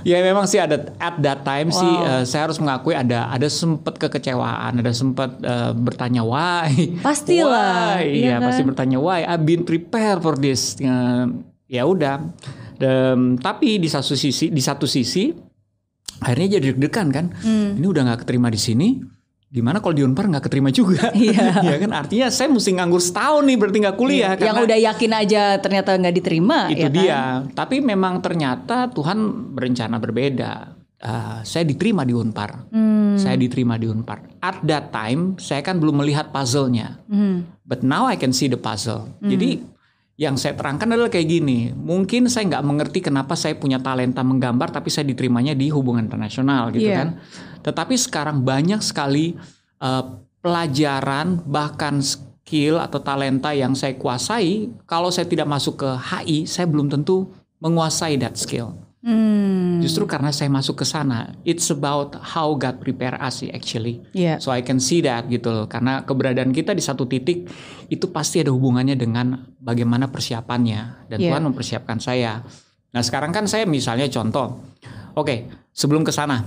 ya 0.06 0.22
memang 0.22 0.46
sih 0.46 0.62
ada 0.62 0.94
at 0.96 1.18
that 1.20 1.42
time 1.42 1.74
sih 1.74 1.82
eh, 2.00 2.24
saya 2.24 2.46
harus 2.46 2.62
mengakui 2.62 2.94
ada 2.94 3.25
ada 3.28 3.50
sempat 3.50 3.98
kekecewaan, 3.98 4.80
ada 4.80 4.92
sempat 4.94 5.36
eh, 5.42 5.72
bertanya 5.75 6.24
why. 6.24 6.72
Pastilah, 7.01 8.00
Why? 8.00 8.06
iya 8.06 8.16
Iya, 8.16 8.36
kan? 8.38 8.48
pasti 8.48 8.62
bertanya 8.63 8.98
why 9.01 9.25
I've 9.25 9.44
been 9.44 9.66
prepared 9.66 10.22
for 10.22 10.38
this. 10.38 10.80
Eh, 10.80 11.25
ya 11.68 11.84
udah. 11.84 12.22
Dan- 12.80 13.36
tapi 13.36 13.75
di 13.75 13.92
satu 13.92 14.16
sisi 14.16 14.48
di 14.48 14.63
satu 14.63 14.88
sisi 14.88 15.36
akhirnya 16.22 16.56
jadi 16.56 16.72
deg-degan 16.72 17.08
kan. 17.12 17.25
Hmm. 17.44 17.75
Ini 17.75 17.86
udah 17.86 18.08
nggak 18.08 18.24
keterima 18.24 18.48
di 18.48 18.62
sini. 18.62 19.19
Gimana 19.50 19.82
kalau 19.82 19.98
di 19.98 20.06
Unpar 20.06 20.29
nggak 20.29 20.46
keterima 20.46 20.70
juga? 20.70 21.10
Iya. 21.18 21.58
ya 21.74 21.77
kan 21.82 21.91
artinya 21.94 22.27
saya 22.29 22.53
mesti 22.53 22.70
nganggur 22.77 23.01
setahun 23.01 23.44
nih 23.50 23.58
berarti 23.58 23.77
nggak 23.82 23.98
kuliah. 23.98 24.34
Yang 24.38 24.46
karena- 24.46 24.65
udah 24.70 24.79
yakin 24.94 25.12
aja 25.18 25.44
ternyata 25.58 25.89
nggak 25.98 26.15
diterima. 26.15 26.58
itu 26.70 26.86
ya 26.86 26.89
kan? 26.89 26.94
dia. 26.94 27.22
Tapi 27.58 27.75
memang 27.82 28.22
ternyata 28.22 28.94
Tuhan 28.94 29.18
berencana 29.58 29.98
berbeda. 29.98 30.77
Uh, 31.00 31.39
saya 31.48 31.63
diterima 31.63 32.03
di 32.03 32.12
Unpar. 32.13 32.70
Hmm. 32.70 33.15
Saya 33.15 33.39
diterima 33.39 33.79
di 33.79 33.88
Unpar. 33.89 34.38
At 34.44 34.62
that 34.70 34.94
time 34.94 35.39
saya 35.41 35.65
kan 35.65 35.82
belum 35.82 36.03
melihat 36.06 36.29
puzzle-nya. 36.29 37.01
Hmm. 37.10 37.48
But 37.65 37.82
now 37.82 38.06
I 38.06 38.20
can 38.22 38.36
see 38.36 38.51
the 38.51 38.60
puzzle. 38.60 39.08
Jadi 39.24 39.63
yang 40.20 40.36
saya 40.36 40.52
terangkan 40.52 40.92
adalah 40.92 41.08
kayak 41.08 41.32
gini. 41.32 41.72
Mungkin 41.72 42.28
saya 42.28 42.44
nggak 42.52 42.66
mengerti 42.68 43.00
kenapa 43.00 43.40
saya 43.40 43.56
punya 43.56 43.80
talenta 43.80 44.20
menggambar, 44.20 44.68
tapi 44.68 44.92
saya 44.92 45.08
diterimanya 45.08 45.56
di 45.56 45.72
hubungan 45.72 46.04
internasional 46.04 46.76
gitu 46.76 46.92
Iya. 46.92 46.98
kan. 47.00 47.10
Tetapi 47.64 47.96
sekarang 47.96 48.44
banyak 48.44 48.84
sekali 48.84 49.40
uh, 49.80 50.20
pelajaran 50.44 51.40
bahkan 51.48 52.04
skill 52.04 52.84
atau 52.84 53.00
talenta 53.00 53.56
yang 53.56 53.72
saya 53.80 53.96
kuasai. 53.96 54.68
Kalau 54.84 55.08
saya 55.08 55.24
tidak 55.24 55.48
masuk 55.48 55.88
ke 55.88 55.90
HI, 55.96 56.44
saya 56.44 56.68
belum 56.68 56.92
tentu 56.92 57.32
menguasai 57.64 58.20
that 58.20 58.36
skill. 58.36 58.76
Hmm. 59.00 59.79
Justru 59.79 60.03
karena 60.03 60.27
saya 60.36 60.51
masuk 60.51 60.84
ke 60.84 60.86
sana, 60.86 61.32
it's 61.48 61.72
about 61.72 62.20
how 62.20 62.51
God 62.60 62.84
prepare 62.84 63.15
us 63.15 63.39
actually. 63.48 64.03
Iya. 64.12 64.44
So 64.44 64.51
I 64.51 64.60
can 64.60 64.84
see 64.84 65.00
that 65.08 65.32
gitu 65.32 65.56
loh. 65.56 65.72
Karena 65.72 66.03
keberadaan 66.03 66.51
kita 66.51 66.75
di 66.75 66.84
satu 66.84 67.08
titik 67.08 67.48
itu 67.88 68.06
pasti 68.12 68.44
ada 68.44 68.51
hubungannya 68.51 69.00
dengan 69.00 69.39
bagaimana 69.60 70.12
persiapannya 70.12 71.08
dan 71.08 71.18
Yeah. 71.20 71.32
Tuhan 71.36 71.48
mempersiapkan 71.51 72.00
saya. 72.03 72.44
Nah 72.91 73.01
sekarang 73.03 73.32
kan 73.32 73.48
saya 73.48 73.63
misalnya 73.63 74.12
contoh, 74.12 74.68
oke 75.15 75.48
sebelum 75.72 76.03
ke 76.03 76.12
sana, 76.12 76.44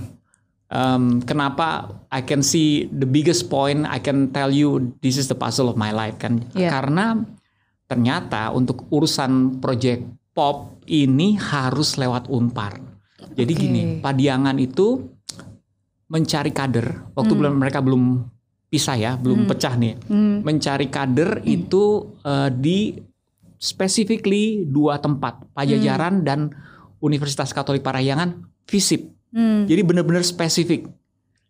um, 0.69 1.25
kenapa 1.25 1.89
I 2.13 2.21
can 2.21 2.45
see 2.45 2.85
the 2.89 3.09
biggest 3.09 3.49
point 3.49 3.89
I 3.89 3.97
can 3.97 4.29
tell 4.29 4.53
you 4.53 4.93
this 5.01 5.17
is 5.17 5.25
the 5.25 5.37
puzzle 5.37 5.73
of 5.73 5.77
my 5.77 5.89
life 5.89 6.21
kan? 6.21 6.45
Yeah. 6.53 6.69
Karena 6.69 7.17
ternyata 7.89 8.53
untuk 8.53 8.85
urusan 8.93 9.57
project 9.57 10.05
pop 10.33 10.81
ini 10.85 11.37
harus 11.37 11.95
lewat 11.95 12.27
unpar. 12.27 12.81
Jadi 13.33 13.53
Oke. 13.53 13.61
gini, 13.61 13.81
Padiangan 13.97 14.57
itu 14.57 15.01
mencari 16.05 16.51
kader 16.51 17.13
waktu 17.13 17.33
Hmm. 17.33 17.39
belum 17.39 17.53
mereka 17.57 17.79
belum 17.79 18.03
pisah 18.67 18.97
ya, 18.97 19.11
belum 19.15 19.45
Hmm. 19.45 19.49
pecah 19.49 19.73
nih. 19.73 19.93
Hmm. 20.05 20.41
Mencari 20.41 20.89
kader 20.89 21.45
itu 21.45 22.13
eh, 22.21 22.49
di 22.51 22.97
specifically 23.57 24.65
dua 24.65 24.99
tempat, 24.99 25.47
Pajajaran 25.53 26.19
Hmm. 26.19 26.25
dan 26.25 26.39
Universitas 26.99 27.49
Katolik 27.49 27.81
Parahyangan, 27.81 28.43
FISIP. 28.65 29.07
Hmm. 29.31 29.65
Jadi 29.65 29.81
benar-benar 29.81 30.21
spesifik. 30.21 30.89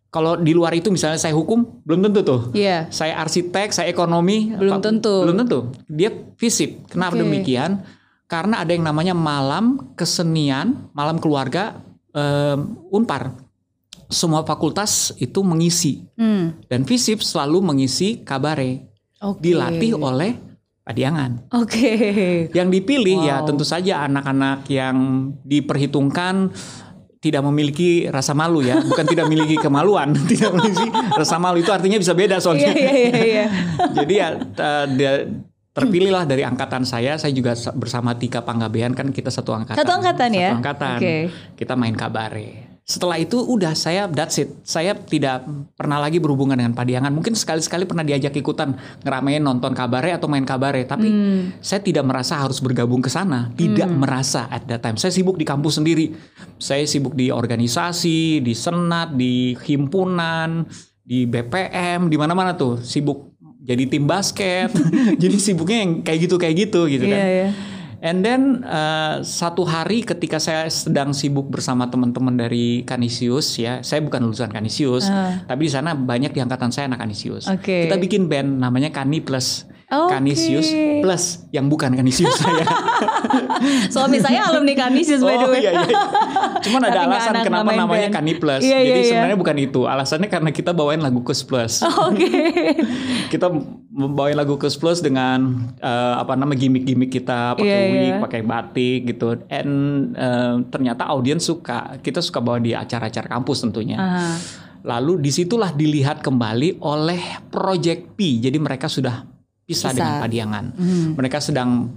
Kalau 0.08 0.38
di 0.38 0.54
luar 0.54 0.70
itu 0.72 0.94
misalnya 0.94 1.18
saya 1.18 1.34
hukum, 1.34 1.82
belum 1.82 2.06
tentu 2.06 2.22
tuh. 2.22 2.40
Iya. 2.54 2.86
Saya 2.88 3.18
arsitek, 3.18 3.74
saya 3.74 3.90
ekonomi, 3.90 4.54
Belum 4.54 4.78
apa- 4.78 4.84
tentu. 4.84 5.26
Belum 5.26 5.36
tentu. 5.36 5.58
Dia 5.86 6.10
FISIP. 6.38 6.86
Kenapa 6.86 7.18
Oke. 7.18 7.26
demikian? 7.26 7.82
Karena 8.24 8.64
ada 8.64 8.72
yang 8.72 8.82
namanya 8.82 9.12
malam 9.12 9.92
kesenian, 9.94 10.88
malam 10.92 11.20
keluarga 11.20 11.80
em, 12.10 12.72
Unpar. 12.88 13.36
Semua 14.06 14.44
fakultas 14.44 15.12
itu 15.16 15.40
mengisi 15.40 16.04
Hmm. 16.14 16.60
dan 16.68 16.84
FISIP 16.84 17.20
selalu 17.20 17.60
mengisi 17.64 18.20
kabare. 18.20 18.86
Oke. 19.20 19.40
Dilatih 19.42 19.96
oleh 19.96 20.32
Padiangan. 20.84 21.48
Oke. 21.56 21.88
Yang 22.52 22.68
dipilih 22.70 23.24
ya 23.24 23.40
Wow. 23.40 23.46
tentu 23.48 23.64
saja 23.64 24.04
anak-anak 24.04 24.68
yang 24.68 24.96
diperhitungkan 25.40 26.52
tidak 27.18 27.40
memiliki 27.40 28.04
rasa 28.04 28.36
malu 28.36 28.60
ya, 28.60 28.84
bukan 28.84 29.08
tidak 29.08 29.24
memiliki 29.24 29.56
kemaluan, 29.56 30.12
tidak 30.30 30.52
memiliki 30.52 30.92
rasa 31.10 31.40
malu 31.40 31.56
itu 31.56 31.72
artinya 31.72 31.96
bisa 31.96 32.12
beda 32.12 32.36
soalnya. 32.36 32.68
iya 32.76 32.92
iya 32.92 33.16
iya. 33.16 33.46
Jadi 33.96 34.12
ya 34.14 34.28
dia- 34.92 35.24
terpilihlah 35.74 36.22
dari 36.24 36.46
angkatan 36.46 36.86
saya, 36.86 37.18
saya 37.18 37.34
juga 37.34 37.58
sa- 37.58 37.74
bersama 37.74 38.14
Tika 38.14 38.40
Panggabean 38.40 38.94
kan 38.94 39.10
kita 39.10 39.28
satu 39.28 39.50
angkatan. 39.50 39.82
Satu 39.82 39.92
angkatan 39.92 40.30
ya? 40.30 40.54
Satu 40.54 40.58
angkatan. 40.62 40.98
Oke. 41.02 41.16
Kita 41.58 41.74
main 41.74 41.92
kabare. 41.92 42.70
Setelah 42.84 43.16
itu 43.16 43.40
udah 43.40 43.72
saya 43.72 44.04
that's 44.04 44.36
it. 44.36 44.60
Saya 44.60 44.92
tidak 44.92 45.48
pernah 45.72 45.96
lagi 45.96 46.20
berhubungan 46.20 46.52
dengan 46.52 46.76
Padiangan. 46.76 47.08
Mungkin 47.10 47.32
sekali-sekali 47.32 47.88
pernah 47.88 48.04
diajak 48.04 48.36
ikutan 48.36 48.76
ngeramein 49.00 49.40
nonton 49.40 49.72
kabare 49.72 50.12
atau 50.12 50.28
main 50.28 50.44
kabare, 50.44 50.84
tapi 50.84 51.08
Hmm. 51.08 51.56
saya 51.64 51.80
tidak 51.80 52.04
merasa 52.04 52.36
harus 52.36 52.60
bergabung 52.60 53.00
ke 53.00 53.08
sana. 53.08 53.48
Tidak 53.56 53.88
merasa 53.88 54.52
at 54.52 54.68
that 54.68 54.84
time. 54.84 55.00
Saya 55.00 55.10
sibuk 55.10 55.40
di 55.40 55.48
kampus 55.48 55.80
sendiri. 55.80 56.12
Saya 56.60 56.84
sibuk 56.84 57.16
di 57.16 57.32
organisasi, 57.32 58.44
di 58.44 58.52
senat, 58.52 59.16
di 59.16 59.56
himpunan, 59.56 60.68
di 61.00 61.24
BPM, 61.24 62.08
di 62.08 62.16
mana-mana 62.16 62.52
tuh. 62.52 62.84
Sibuk 62.84 63.33
jadi 63.64 63.88
tim 63.88 64.04
basket. 64.04 64.68
jadi 65.22 65.36
sibuknya 65.40 65.78
yang 65.82 65.92
kayak 66.04 66.18
gitu 66.28 66.36
kayak 66.36 66.54
gitu 66.68 66.84
gitu 66.86 67.04
kan. 67.08 67.18
Iya 67.18 67.28
iya. 67.28 67.48
And 68.04 68.20
then 68.20 68.60
uh, 68.68 69.24
satu 69.24 69.64
hari 69.64 70.04
ketika 70.04 70.36
saya 70.36 70.68
sedang 70.68 71.16
sibuk 71.16 71.48
bersama 71.48 71.88
teman-teman 71.88 72.36
dari 72.36 72.84
Kanisius 72.84 73.56
ya, 73.56 73.80
saya 73.80 74.04
bukan 74.04 74.28
lulusan 74.28 74.52
Kanisius, 74.52 75.08
Ah. 75.08 75.40
tapi 75.48 75.64
di 75.64 75.72
sana 75.72 75.96
banyak 75.96 76.36
di 76.36 76.40
angkatan 76.44 76.68
saya 76.68 76.84
anak 76.84 77.00
Kanisius. 77.00 77.48
Oke. 77.48 77.88
Kita 77.88 77.96
bikin 77.96 78.28
band 78.28 78.60
namanya 78.60 78.92
Kani 78.92 79.24
Plus. 79.24 79.64
Oke. 79.94 80.10
Kanisius 80.10 80.68
Plus 80.98 81.24
yang 81.54 81.70
bukan 81.70 81.94
Kanisius 81.94 82.34
saya. 82.42 82.66
Suami 83.92 84.18
saya 84.18 84.50
alumni 84.50 84.74
Kanisius 84.74 85.22
by 85.22 85.36
the 85.38 85.46
oh 85.46 85.52
way. 85.52 85.62
iya 85.62 85.70
iya. 85.72 85.98
Cuman 86.64 86.82
ada 86.82 87.00
alasan 87.06 87.36
anak 87.36 87.44
kenapa 87.46 87.70
namanya 87.72 88.08
band. 88.10 88.16
Kani 88.18 88.32
Plus. 88.40 88.62
Iya, 88.64 88.78
iya, 88.80 88.88
Jadi 88.90 89.00
iya. 89.00 89.08
sebenarnya 89.12 89.38
bukan 89.38 89.56
itu. 89.60 89.80
Alasannya 89.84 90.28
karena 90.32 90.50
kita 90.50 90.70
bawain 90.72 91.00
lagu 91.00 91.20
Kus 91.22 91.44
Plus. 91.44 91.84
Oke. 92.08 92.30
kita 93.28 93.52
bawain 93.92 94.34
lagu 94.34 94.56
Kus 94.56 94.74
Plus 94.74 94.98
dengan 94.98 95.70
eh, 95.78 96.14
apa 96.18 96.34
nama 96.34 96.52
gimmick-gimmick 96.56 97.12
kita 97.12 97.54
pakai 97.54 97.68
Iya, 97.68 97.78
wig, 97.92 98.08
iya. 98.08 98.16
pakai 98.20 98.40
batik 98.42 99.00
gitu. 99.14 99.38
And 99.52 99.72
eh, 100.16 100.54
ternyata 100.72 101.06
audiens 101.08 101.44
suka. 101.44 102.00
Kita 102.00 102.24
suka 102.24 102.40
bawa 102.40 102.58
di 102.58 102.72
acara-acara 102.72 103.28
kampus 103.28 103.62
tentunya. 103.62 103.98
Aha. 104.00 104.28
Lalu 104.84 105.24
di 105.24 105.30
situlah 105.32 105.72
dilihat 105.72 106.20
kembali 106.20 106.80
oleh 106.84 107.20
Project 107.48 108.16
P. 108.20 108.36
Jadi 108.40 108.60
mereka 108.60 108.84
sudah 108.84 109.24
Pisah. 109.64 109.90
pisah 109.90 109.90
dengan 109.92 110.14
Padiangan. 110.20 110.64
Hmm. 110.76 111.08
Mereka 111.16 111.38
sedang 111.40 111.88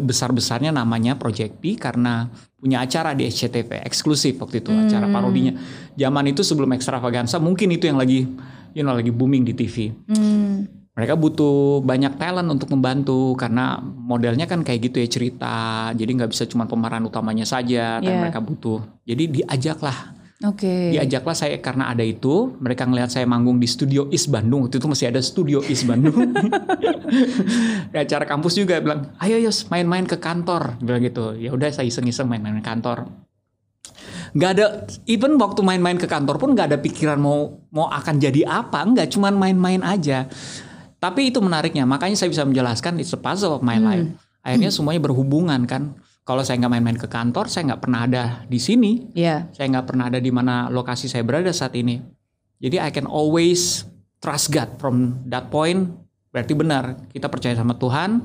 besar-besarnya 0.00 0.72
namanya 0.72 1.14
Project 1.14 1.60
P 1.60 1.76
karena 1.76 2.28
punya 2.56 2.80
acara 2.80 3.12
di 3.12 3.26
SCTV 3.26 3.84
eksklusif 3.84 4.38
waktu 4.38 4.60
itu 4.60 4.70
acara 4.70 5.04
Hmm. 5.04 5.14
parodinya. 5.14 5.52
Zaman 5.92 6.24
itu 6.26 6.40
sebelum 6.40 6.72
Extravaganza 6.72 7.36
mungkin 7.36 7.68
itu 7.70 7.84
yang 7.84 7.98
lagi 7.98 8.24
you 8.72 8.80
know 8.80 8.96
lagi 8.96 9.12
booming 9.12 9.44
di 9.44 9.52
TV. 9.52 9.92
Hmm. 10.08 10.64
Mereka 10.92 11.16
butuh 11.16 11.80
banyak 11.80 12.20
talent 12.20 12.48
untuk 12.48 12.68
membantu 12.68 13.32
karena 13.36 13.80
modelnya 13.80 14.44
kan 14.44 14.60
kayak 14.60 14.92
gitu 14.92 15.00
ya 15.00 15.08
cerita. 15.08 15.56
Jadi 15.92 16.10
nggak 16.20 16.30
bisa 16.30 16.44
cuma 16.44 16.68
pemeran 16.68 17.00
utamanya 17.02 17.44
saja, 17.44 17.96
tapi 17.96 18.12
Yeah. 18.12 18.20
mereka 18.20 18.44
butuh. 18.44 18.84
Jadi 19.04 19.40
diajaklah 19.40 20.12
Oke. 20.42 20.90
diajaklah 20.90 21.36
saya 21.38 21.56
karena 21.62 21.86
ada 21.90 22.02
itu. 22.02 22.58
Mereka 22.58 22.90
ngelihat 22.90 23.14
saya 23.14 23.26
manggung 23.30 23.62
di 23.62 23.70
studio 23.70 24.10
Is 24.10 24.26
Bandung. 24.26 24.66
Waktu 24.66 24.82
itu 24.82 24.88
masih 24.90 25.06
ada 25.14 25.22
studio 25.22 25.62
Is 25.62 25.86
Bandung. 25.86 26.34
Di 27.92 27.98
acara 28.02 28.26
kampus 28.26 28.58
juga 28.58 28.82
bilang 28.82 29.14
ayo 29.22 29.38
yos 29.38 29.70
main-main 29.70 30.02
ke 30.02 30.18
kantor. 30.18 30.82
Bilang 30.82 31.06
gitu. 31.06 31.38
Ya 31.38 31.54
udah 31.54 31.70
saya 31.70 31.86
iseng-iseng 31.86 32.26
main-main 32.26 32.58
ke 32.58 32.66
kantor. 32.66 33.06
Nggak 34.34 34.50
ada 34.58 34.66
even 35.06 35.38
waktu 35.38 35.60
main-main 35.62 36.00
ke 36.00 36.10
kantor 36.10 36.40
pun 36.42 36.56
nggak 36.56 36.74
ada 36.74 36.78
pikiran 36.82 37.22
mau 37.22 37.62
mau 37.70 37.86
akan 37.86 38.18
jadi 38.18 38.42
apa. 38.48 38.82
Nggak 38.82 39.14
cuman 39.14 39.38
main-main 39.38 39.80
aja. 39.86 40.26
Tapi 40.98 41.30
itu 41.30 41.38
menariknya. 41.38 41.86
Makanya 41.86 42.18
saya 42.18 42.34
bisa 42.34 42.42
menjelaskan 42.42 42.98
it's 42.98 43.14
a 43.14 43.20
puzzle 43.20 43.54
of 43.54 43.62
my 43.62 43.78
life. 43.78 44.10
Akhirnya 44.42 44.74
semuanya 44.74 44.98
berhubungan 45.06 45.62
kan 45.70 45.94
kalau 46.22 46.42
saya 46.46 46.62
nggak 46.62 46.72
main-main 46.72 46.98
ke 46.98 47.10
kantor 47.10 47.50
saya 47.50 47.74
nggak 47.74 47.82
pernah 47.82 48.06
ada 48.06 48.24
di 48.46 48.58
sini 48.62 49.10
Iya. 49.14 49.50
saya 49.50 49.66
nggak 49.74 49.86
pernah 49.90 50.06
ada 50.06 50.22
di 50.22 50.30
mana 50.30 50.70
lokasi 50.70 51.10
saya 51.10 51.26
berada 51.26 51.50
saat 51.50 51.74
ini. 51.74 51.98
Jadi 52.62 52.78
I 52.78 52.94
can 52.94 53.10
always 53.10 53.82
trust 54.22 54.54
God 54.54 54.78
from 54.78 55.26
that 55.26 55.50
point. 55.50 55.90
Berarti 56.30 56.54
benar 56.54 57.10
kita 57.10 57.26
percaya 57.26 57.58
sama 57.58 57.74
Tuhan, 57.74 58.22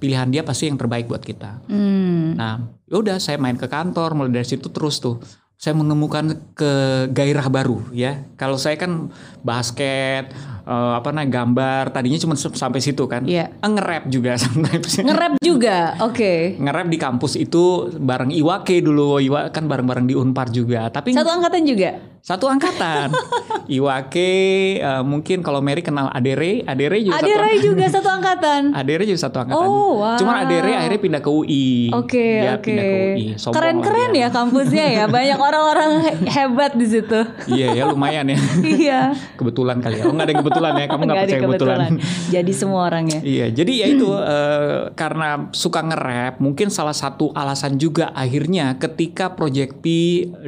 pilihan 0.00 0.32
Dia 0.32 0.40
pasti 0.40 0.72
yang 0.72 0.80
terbaik 0.80 1.04
buat 1.04 1.20
kita. 1.20 1.68
Hmm. 1.68 2.32
Nah, 2.32 2.64
yaudah 2.88 3.20
saya 3.20 3.36
main 3.36 3.60
ke 3.60 3.68
kantor, 3.68 4.16
mulai 4.16 4.40
dari 4.40 4.48
situ 4.48 4.72
terus 4.72 5.04
tuh 5.04 5.20
saya 5.64 5.80
menemukan 5.80 6.44
ke 6.52 6.72
gairah 7.08 7.48
baru 7.48 7.80
ya. 7.88 8.20
Kalau 8.36 8.60
saya 8.60 8.76
kan 8.76 9.08
basket, 9.40 10.28
eh, 10.68 10.92
apa 10.92 11.08
namanya 11.08 11.40
gambar, 11.40 11.84
tadinya 11.88 12.20
cuma 12.20 12.36
sampai 12.36 12.84
situ 12.84 13.08
kan. 13.08 13.24
Iya. 13.24 13.48
Eh, 13.48 13.70
Nge-rap 13.72 14.04
juga 14.12 14.36
sometimes. 14.44 15.00
Nge-rap 15.00 15.40
juga. 15.40 15.96
Oke. 16.04 16.60
Nge-rap 16.60 16.88
di 16.92 16.98
kampus 17.00 17.40
itu 17.40 17.88
bareng 17.96 18.28
Iwake 18.28 18.84
dulu, 18.84 19.16
Iwa 19.24 19.48
kan 19.48 19.64
bareng-bareng 19.64 20.04
di 20.04 20.12
Unpar 20.12 20.52
juga. 20.52 20.92
Tapi 20.92 21.16
Satu 21.16 21.32
angkatan 21.32 21.64
juga. 21.64 21.96
Satu 22.24 22.48
angkatan. 22.48 23.12
Iwake 23.76 24.32
uh, 24.80 25.04
mungkin 25.04 25.44
kalau 25.44 25.60
Mary 25.60 25.84
kenal 25.84 26.08
Adere, 26.08 26.64
Adere 26.64 27.04
juga 27.04 27.20
Adere 27.20 27.52
satu 27.52 27.64
juga 27.68 27.84
satu 27.92 28.08
angkatan. 28.08 28.60
Adere 28.80 29.04
juga 29.04 29.20
satu 29.28 29.44
angkatan. 29.44 29.68
Oh, 29.68 30.00
wow. 30.00 30.16
Cuman 30.16 30.48
Adere 30.48 30.72
akhirnya 30.72 31.00
pindah 31.04 31.20
ke 31.20 31.28
UI. 31.28 31.92
Oke, 31.92 32.40
Dia 32.40 32.56
oke. 32.56 32.64
pindah 32.64 32.84
ke 32.88 32.96
UI. 32.96 33.26
Keren-keren 33.36 34.10
ya 34.16 34.28
kampusnya 34.32 34.86
ya. 34.88 35.04
Banyak 35.04 35.36
orang-orang 35.36 35.90
he- 36.00 36.16
hebat 36.32 36.72
di 36.72 36.86
situ. 36.88 37.20
Iya 37.44 37.76
ya 37.76 37.82
lumayan 37.92 38.24
ya. 38.32 38.40
iya. 38.80 39.00
kebetulan 39.36 39.84
kali 39.84 40.00
ya. 40.00 40.08
Oh 40.08 40.16
nggak 40.16 40.24
ada 40.24 40.32
yang 40.32 40.40
kebetulan 40.40 40.72
ya. 40.72 40.86
Kamu 40.88 40.96
nggak 40.96 41.04
Nggak 41.04 41.20
ada 41.20 41.28
percaya 41.28 41.44
kebetulan. 41.44 41.90
Jadi 42.32 42.52
semua 42.56 42.80
orangnya. 42.88 43.20
Iya, 43.20 43.46
jadi 43.52 43.72
ya 43.84 43.86
itu 43.92 44.08
eh, 44.16 44.80
karena 44.96 45.52
suka 45.52 45.84
nge-rap, 45.84 46.40
mungkin 46.40 46.72
salah 46.72 46.96
satu 46.96 47.36
alasan 47.36 47.76
juga 47.76 48.16
akhirnya 48.16 48.80
ketika 48.80 49.36
Project 49.36 49.84
P 49.84 49.84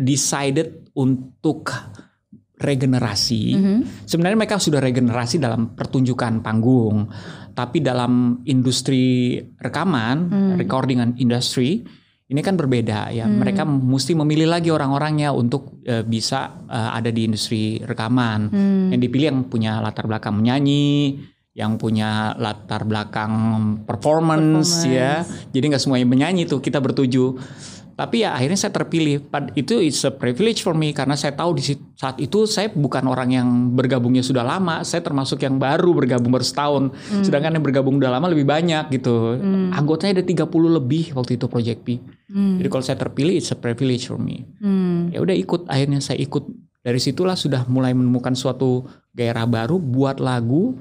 decided 0.01 0.86
untuk 0.97 1.69
regenerasi. 2.57 3.43
Mhm. 3.53 4.09
Sebenarnya 4.09 4.39
mereka 4.41 4.57
sudah 4.57 4.81
regenerasi 4.81 5.37
dalam 5.37 5.77
pertunjukan 5.77 6.41
panggung, 6.41 7.05
tapi 7.53 7.85
dalam 7.85 8.41
industri 8.49 9.37
rekaman, 9.61 10.17
Hmm. 10.33 10.55
recording 10.57 11.05
and 11.05 11.21
industry 11.21 11.85
ini 12.27 12.41
kan 12.43 12.59
berbeda 12.59 13.15
ya. 13.15 13.29
Mereka 13.29 13.63
mesti 13.63 14.19
memilih 14.19 14.51
lagi 14.51 14.73
orang-orangnya 14.73 15.31
untuk 15.31 15.79
eh, 15.87 16.03
bisa 16.03 16.67
eh, 16.67 16.91
ada 16.99 17.13
di 17.13 17.29
industri 17.29 17.79
rekaman. 17.79 18.41
Hmm. 18.51 18.89
Yang 18.91 19.01
dipilih 19.07 19.27
yang 19.31 19.41
punya 19.47 19.79
latar 19.79 20.11
belakang 20.11 20.35
menyanyi, 20.35 21.23
yang 21.55 21.79
punya 21.79 22.35
latar 22.35 22.83
belakang 22.83 23.33
performance, 23.87 24.83
ya. 24.89 25.23
Jadi 25.55 25.65
nggak 25.71 25.83
semuanya 25.83 26.09
menyanyi 26.09 26.49
tuh 26.49 26.59
kita 26.59 26.83
bertuju. 26.83 27.39
Tapi 27.97 28.29
ya 28.29 28.37
akhirnya 28.37 28.61
saya 28.61 28.77
terpilih. 28.77 29.25
Itu 29.57 29.81
is 29.81 30.05
a 30.05 30.13
privilege 30.13 30.61
for 30.61 30.77
me 30.77 30.93
karena 30.93 31.17
saya 31.17 31.33
tahu 31.33 31.57
di 31.57 31.65
saat 31.97 32.21
itu 32.21 32.45
saya 32.45 32.69
bukan 32.69 33.09
orang 33.09 33.33
yang 33.33 33.49
bergabungnya 33.73 34.21
sudah 34.21 34.45
lama. 34.45 34.85
Saya 34.85 35.01
termasuk 35.01 35.41
yang 35.41 35.57
baru 35.57 35.97
bergabung 35.97 36.29
baru 36.29 36.45
setahun. 36.45 36.93
Sedangkan 37.25 37.57
yang 37.57 37.65
bergabung 37.65 37.97
udah 37.97 38.13
lama 38.13 38.29
lebih 38.29 38.45
banyak 38.45 38.93
gitu. 38.93 39.41
Anggotanya 39.73 40.21
ada 40.21 40.25
30 40.29 40.45
lebih 40.69 41.17
waktu 41.17 41.41
itu 41.41 41.49
Project 41.49 41.81
P. 41.89 41.97
Hmm. 42.29 42.61
Jadi 42.61 42.69
kalau 42.69 42.85
saya 42.85 43.01
terpilih 43.01 43.35
it's 43.41 43.49
a 43.49 43.57
privilege 43.57 44.11
for 44.11 44.21
me 44.21 44.37
Hmm. 44.61 45.15
ya 45.15 45.23
udah 45.23 45.37
ikut 45.37 45.71
akhirnya 45.71 46.03
saya 46.03 46.19
ikut 46.19 46.45
dari 46.83 46.99
situlah 46.99 47.35
sudah 47.39 47.67
mulai 47.67 47.95
menemukan 47.95 48.35
suatu 48.35 48.87
gairah 49.15 49.47
baru 49.47 49.79
buat 49.79 50.19
lagu 50.19 50.79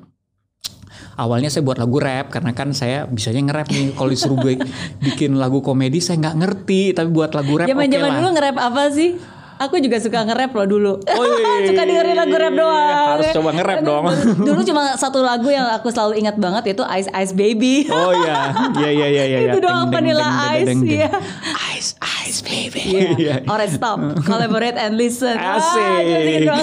awalnya 1.15 1.47
saya 1.47 1.63
buat 1.63 1.79
lagu 1.79 1.97
rap 1.97 2.31
karena 2.31 2.51
kan 2.51 2.71
saya 2.75 3.07
bisanya 3.07 3.51
nge-rap 3.51 3.67
nih. 3.71 3.95
Kalau 3.95 4.09
disuruh 4.09 4.37
gue 4.39 4.53
bikin 5.05 5.35
lagu 5.39 5.59
komedi 5.63 5.99
saya 6.03 6.19
nggak 6.19 6.37
ngerti. 6.41 6.81
Tapi 6.95 7.07
buat 7.11 7.31
lagu 7.33 7.55
rap 7.55 7.67
oke 7.67 7.73
Zaman-zaman 7.73 8.09
lah. 8.09 8.17
dulu 8.19 8.29
nge-rap 8.35 8.57
apa 8.59 8.83
sih? 8.91 9.34
Aku 9.57 9.79
juga 9.79 9.97
suka 9.97 10.21
nge-rap 10.21 10.51
loh 10.51 10.67
dulu. 10.67 10.93
Wih, 11.00 11.63
suka 11.69 11.81
dengerin 11.81 12.15
lagu 12.15 12.35
rap 12.35 12.53
doang. 12.53 13.07
harus 13.15 13.27
coba 13.31 13.50
nge-rap 13.51 13.79
dong 13.81 14.03
Dulu 14.47 14.59
cuma 14.63 14.81
satu 15.01 15.19
lagu 15.19 15.47
yang 15.47 15.67
aku 15.69 15.88
selalu 15.88 16.19
ingat 16.19 16.35
banget 16.35 16.63
yaitu 16.67 16.83
Ice 16.93 17.09
Ice 17.09 17.31
Baby. 17.31 17.88
oh 17.88 18.12
iya 18.12 18.51
iya 18.75 18.89
iya 18.91 19.07
iya 19.07 19.24
iya 19.25 19.38
Itu 19.47 19.59
doang 19.59 19.88
Vanilla 19.88 20.27
Ice, 20.55 20.75
iya. 20.81 21.09
ice 21.71 21.95
ice 22.25 22.39
baby 22.41 22.81
Iya. 22.81 23.09
Iya. 23.15 23.35
Alright 23.45 23.71
stop. 23.71 23.97
Collaborate 24.24 24.75
and 24.75 24.95
listen. 24.95 25.33
Ah, 25.33 25.55
asik 25.55 25.83
iya 26.01 26.19
iya 26.19 26.39
iya 26.41 26.55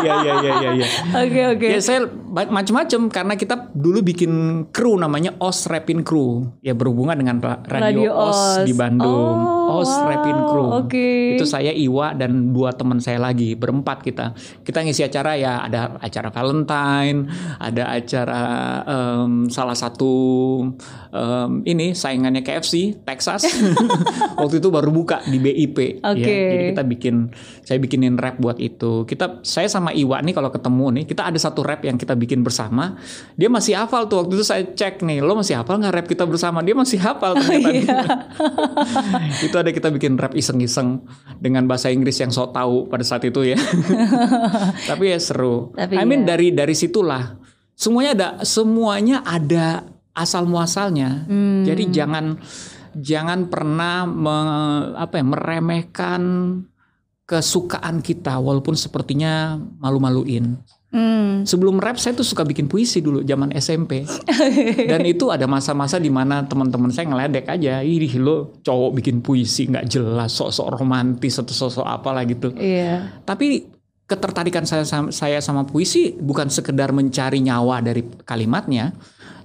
iya 0.00 0.14
iya, 0.40 0.70
iya 0.74 0.86
Oke 1.20 1.40
oke. 1.50 1.66
Ya 1.68 1.80
saya 1.80 2.08
macam-macam 2.30 3.00
karena 3.10 3.34
kita 3.34 3.54
dulu 3.72 4.00
bikin 4.00 4.32
kru 4.70 4.94
namanya 4.94 5.36
OS 5.38 5.66
Rapin 5.66 6.00
Crew. 6.00 6.48
Ya 6.60 6.72
berhubungan 6.72 7.14
dengan 7.14 7.36
ra- 7.38 7.60
radio, 7.62 8.08
Radio 8.08 8.10
OS, 8.12 8.30
OS. 8.32 8.66
di 8.66 8.72
Bandung. 8.72 9.36
Oh, 9.36 9.80
OS 9.80 9.92
Rapin 10.00 10.34
wow, 10.34 10.48
Crew. 10.48 10.68
oke. 10.80 11.10
Itu 11.36 11.44
saya 11.44 11.70
Iwa 11.70 12.14
dan 12.14 12.39
dua 12.48 12.72
teman 12.72 12.96
saya 12.98 13.20
lagi 13.20 13.52
berempat 13.52 14.00
kita. 14.00 14.32
Kita 14.64 14.80
ngisi 14.80 15.04
acara 15.04 15.36
ya 15.36 15.60
ada 15.68 16.00
acara 16.00 16.32
Valentine, 16.32 17.28
ada 17.60 17.84
acara 17.92 18.42
em, 18.88 19.52
salah 19.52 19.76
satu 19.76 20.14
em, 21.12 21.50
ini 21.68 21.92
saingannya 21.92 22.40
KFC 22.40 23.04
Texas. 23.04 23.44
Waktu 24.40 24.64
itu 24.64 24.68
baru 24.72 24.88
buka 24.88 25.20
di 25.28 25.36
BIP. 25.36 26.00
ya. 26.00 26.16
Oke. 26.16 26.24
Jadi 26.24 26.64
kita 26.72 26.82
bikin 26.88 27.16
saya 27.70 27.78
bikinin 27.78 28.18
rap 28.18 28.34
buat 28.42 28.58
itu. 28.58 29.06
Kita 29.06 29.46
saya 29.46 29.70
sama 29.70 29.94
Iwa 29.94 30.18
nih 30.18 30.34
kalau 30.34 30.50
ketemu 30.50 30.90
nih 30.90 31.04
kita 31.06 31.22
ada 31.30 31.38
satu 31.38 31.62
rap 31.62 31.86
yang 31.86 31.94
kita 31.94 32.18
bikin 32.18 32.42
bersama. 32.42 32.98
Dia 33.38 33.46
masih 33.46 33.78
hafal 33.78 34.10
tuh 34.10 34.26
waktu 34.26 34.34
itu 34.34 34.42
saya 34.42 34.66
cek 34.66 35.06
nih, 35.06 35.22
lo 35.22 35.38
masih 35.38 35.54
hafal 35.54 35.78
nggak 35.78 35.94
rap 35.94 36.06
kita 36.10 36.26
bersama? 36.26 36.66
Dia 36.66 36.74
masih 36.74 36.98
hafal 36.98 37.38
ternyata. 37.38 38.26
itu 39.46 39.54
ada 39.54 39.70
kita 39.70 39.86
bikin 39.94 40.18
rap 40.18 40.34
iseng-iseng 40.34 41.06
dengan 41.38 41.70
bahasa 41.70 41.94
Inggris 41.94 42.18
yang 42.18 42.34
so 42.34 42.50
tahu 42.50 42.90
pada 42.90 43.06
saat 43.06 43.22
itu 43.22 43.46
ya. 43.46 43.58
Tapi 44.90 45.14
ya 45.14 45.22
seru. 45.22 45.70
Tapi 45.78 45.94
I 45.94 46.02
mean 46.02 46.26
ya. 46.26 46.34
dari 46.34 46.50
dari 46.50 46.74
situlah 46.74 47.38
semuanya 47.78 48.10
ada 48.18 48.28
semuanya 48.42 49.22
ada 49.22 49.86
asal 50.10 50.50
muasalnya. 50.50 51.30
Hmm. 51.30 51.62
Jadi 51.62 51.86
jangan 51.94 52.34
jangan 52.98 53.46
pernah 53.46 54.10
me- 54.10 54.98
apa 54.98 55.22
ya 55.22 55.24
meremehkan 55.24 56.22
kesukaan 57.30 58.02
kita 58.02 58.42
walaupun 58.42 58.74
sepertinya 58.74 59.54
malu-maluin. 59.78 60.58
Hmm. 60.90 61.46
Sebelum 61.46 61.78
rap 61.78 61.94
saya 62.02 62.18
tuh 62.18 62.26
suka 62.26 62.42
bikin 62.42 62.66
puisi 62.66 62.98
dulu 62.98 63.22
zaman 63.22 63.54
SMP. 63.54 64.02
Dan 64.90 65.06
itu 65.06 65.30
ada 65.30 65.46
masa-masa 65.46 66.02
di 66.02 66.10
mana 66.10 66.42
teman-teman 66.42 66.90
saya 66.90 67.06
ngeledek 67.06 67.46
aja, 67.46 67.86
"Ih, 67.86 68.18
lo 68.18 68.58
cowok 68.66 68.98
bikin 68.98 69.22
puisi 69.22 69.70
nggak 69.70 69.86
jelas, 69.86 70.34
sok-sok 70.34 70.82
romantis 70.82 71.38
atau 71.38 71.54
sok-sok 71.54 71.86
apalah 71.86 72.26
gitu." 72.26 72.50
Iya. 72.58 73.22
Tapi 73.22 73.70
ketertarikan 74.10 74.66
saya 74.66 74.82
sama, 74.82 75.14
saya 75.14 75.38
sama 75.38 75.62
puisi 75.62 76.18
bukan 76.18 76.50
sekedar 76.50 76.90
mencari 76.90 77.38
nyawa 77.46 77.78
dari 77.78 78.02
kalimatnya, 78.26 78.90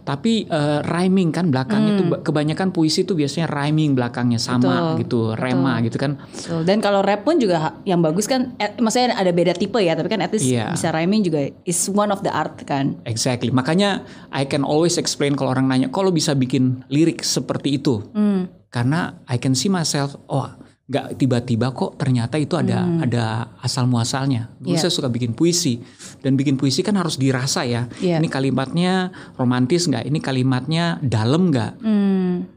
tapi 0.06 0.46
eh, 0.46 0.80
rhyming 0.86 1.34
kan 1.34 1.50
belakangnya 1.50 1.92
Hmm. 1.92 2.00
tuh 2.00 2.08
kebanyakan 2.22 2.70
puisi 2.70 3.04
tuh 3.04 3.18
biasanya 3.18 3.50
rhyming 3.50 3.98
belakangnya 3.98 4.38
sama 4.38 4.94
Betul, 4.94 5.02
gitu, 5.02 5.20
rema 5.34 5.82
gitu 5.82 5.98
kan. 5.98 6.22
Betul. 6.22 6.62
Dan 6.62 6.78
kalau 6.80 7.02
rap 7.02 7.26
pun 7.26 7.42
juga 7.42 7.82
yang 7.84 8.00
bagus 8.00 8.30
kan, 8.30 8.54
eh, 8.56 8.78
maksudnya 8.78 9.18
ada 9.18 9.34
beda 9.34 9.52
tipe 9.52 9.82
ya, 9.82 9.98
tapi 9.98 10.08
kan 10.08 10.22
at 10.22 10.30
least 10.30 10.46
Iya. 10.46 10.70
bisa 10.70 10.94
rhyming 10.94 11.26
juga 11.26 11.42
is 11.66 11.90
one 11.90 12.14
of 12.14 12.22
the 12.22 12.30
art 12.30 12.62
kan. 12.64 13.02
Exactly. 13.04 13.50
Makanya 13.50 14.06
I 14.30 14.46
can 14.46 14.62
always 14.62 14.96
explain 14.96 15.34
kalau 15.34 15.52
orang 15.52 15.66
nanya, 15.66 15.90
kalau 15.90 16.14
bisa 16.14 16.32
bikin 16.32 16.86
lirik 16.88 17.26
seperti 17.26 17.76
itu, 17.76 18.06
Hmm. 18.14 18.46
karena 18.70 19.18
I 19.26 19.36
can 19.36 19.58
see 19.58 19.68
myself, 19.68 20.22
oh 20.28 20.54
nggak 20.86 21.18
tiba-tiba 21.18 21.74
kok 21.74 21.98
ternyata 21.98 22.38
itu 22.38 22.54
ada 22.54 22.86
ada 23.02 23.58
asal 23.58 23.90
muasalnya. 23.90 24.54
Dulu 24.62 24.78
Iya. 24.78 24.86
saya 24.86 24.94
suka 24.94 25.10
bikin 25.10 25.34
puisi 25.34 25.82
dan 26.22 26.38
bikin 26.38 26.62
puisi 26.62 26.86
kan 26.86 26.94
harus 26.94 27.18
dirasa 27.18 27.66
ya. 27.66 27.90
Iya. 27.98 28.22
Ini 28.22 28.30
kalimatnya 28.30 29.10
romantis 29.34 29.90
nggak? 29.90 30.06
Ini 30.06 30.20
kalimatnya 30.22 31.02
dalam 31.02 31.50
nggak? 31.50 31.72
Hmm. 31.82 32.55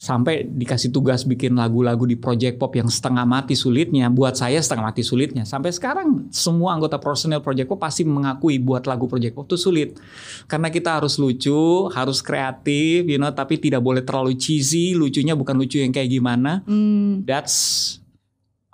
Sampai 0.00 0.48
dikasih 0.48 0.96
tugas 0.96 1.28
bikin 1.28 1.60
lagu-lagu 1.60 2.08
di 2.08 2.16
project 2.16 2.56
pop 2.56 2.72
yang 2.72 2.88
setengah 2.88 3.28
mati 3.28 3.52
sulitnya. 3.52 4.08
Buat 4.08 4.40
saya 4.40 4.56
setengah 4.56 4.88
mati 4.88 5.04
sulitnya. 5.04 5.44
Sampai 5.44 5.76
sekarang 5.76 6.32
semua 6.32 6.72
anggota 6.72 6.96
personel 6.96 7.44
project 7.44 7.68
pop 7.68 7.76
pasti 7.76 8.08
mengakui 8.08 8.56
buat 8.56 8.88
lagu 8.88 9.04
project 9.04 9.36
pop 9.36 9.44
itu 9.44 9.60
sulit. 9.60 10.00
Karena 10.48 10.72
kita 10.72 10.96
harus 10.96 11.20
lucu, 11.20 11.92
harus 11.92 12.24
kreatif, 12.24 13.04
you 13.04 13.20
know, 13.20 13.28
tapi 13.28 13.60
tidak 13.60 13.84
boleh 13.84 14.00
terlalu 14.00 14.40
cheesy. 14.40 14.96
Lucunya 14.96 15.36
bukan 15.36 15.52
lucu 15.60 15.84
yang 15.84 15.92
kayak 15.92 16.08
gimana. 16.08 16.64
Hmm. 16.64 17.20
That's 17.28 17.99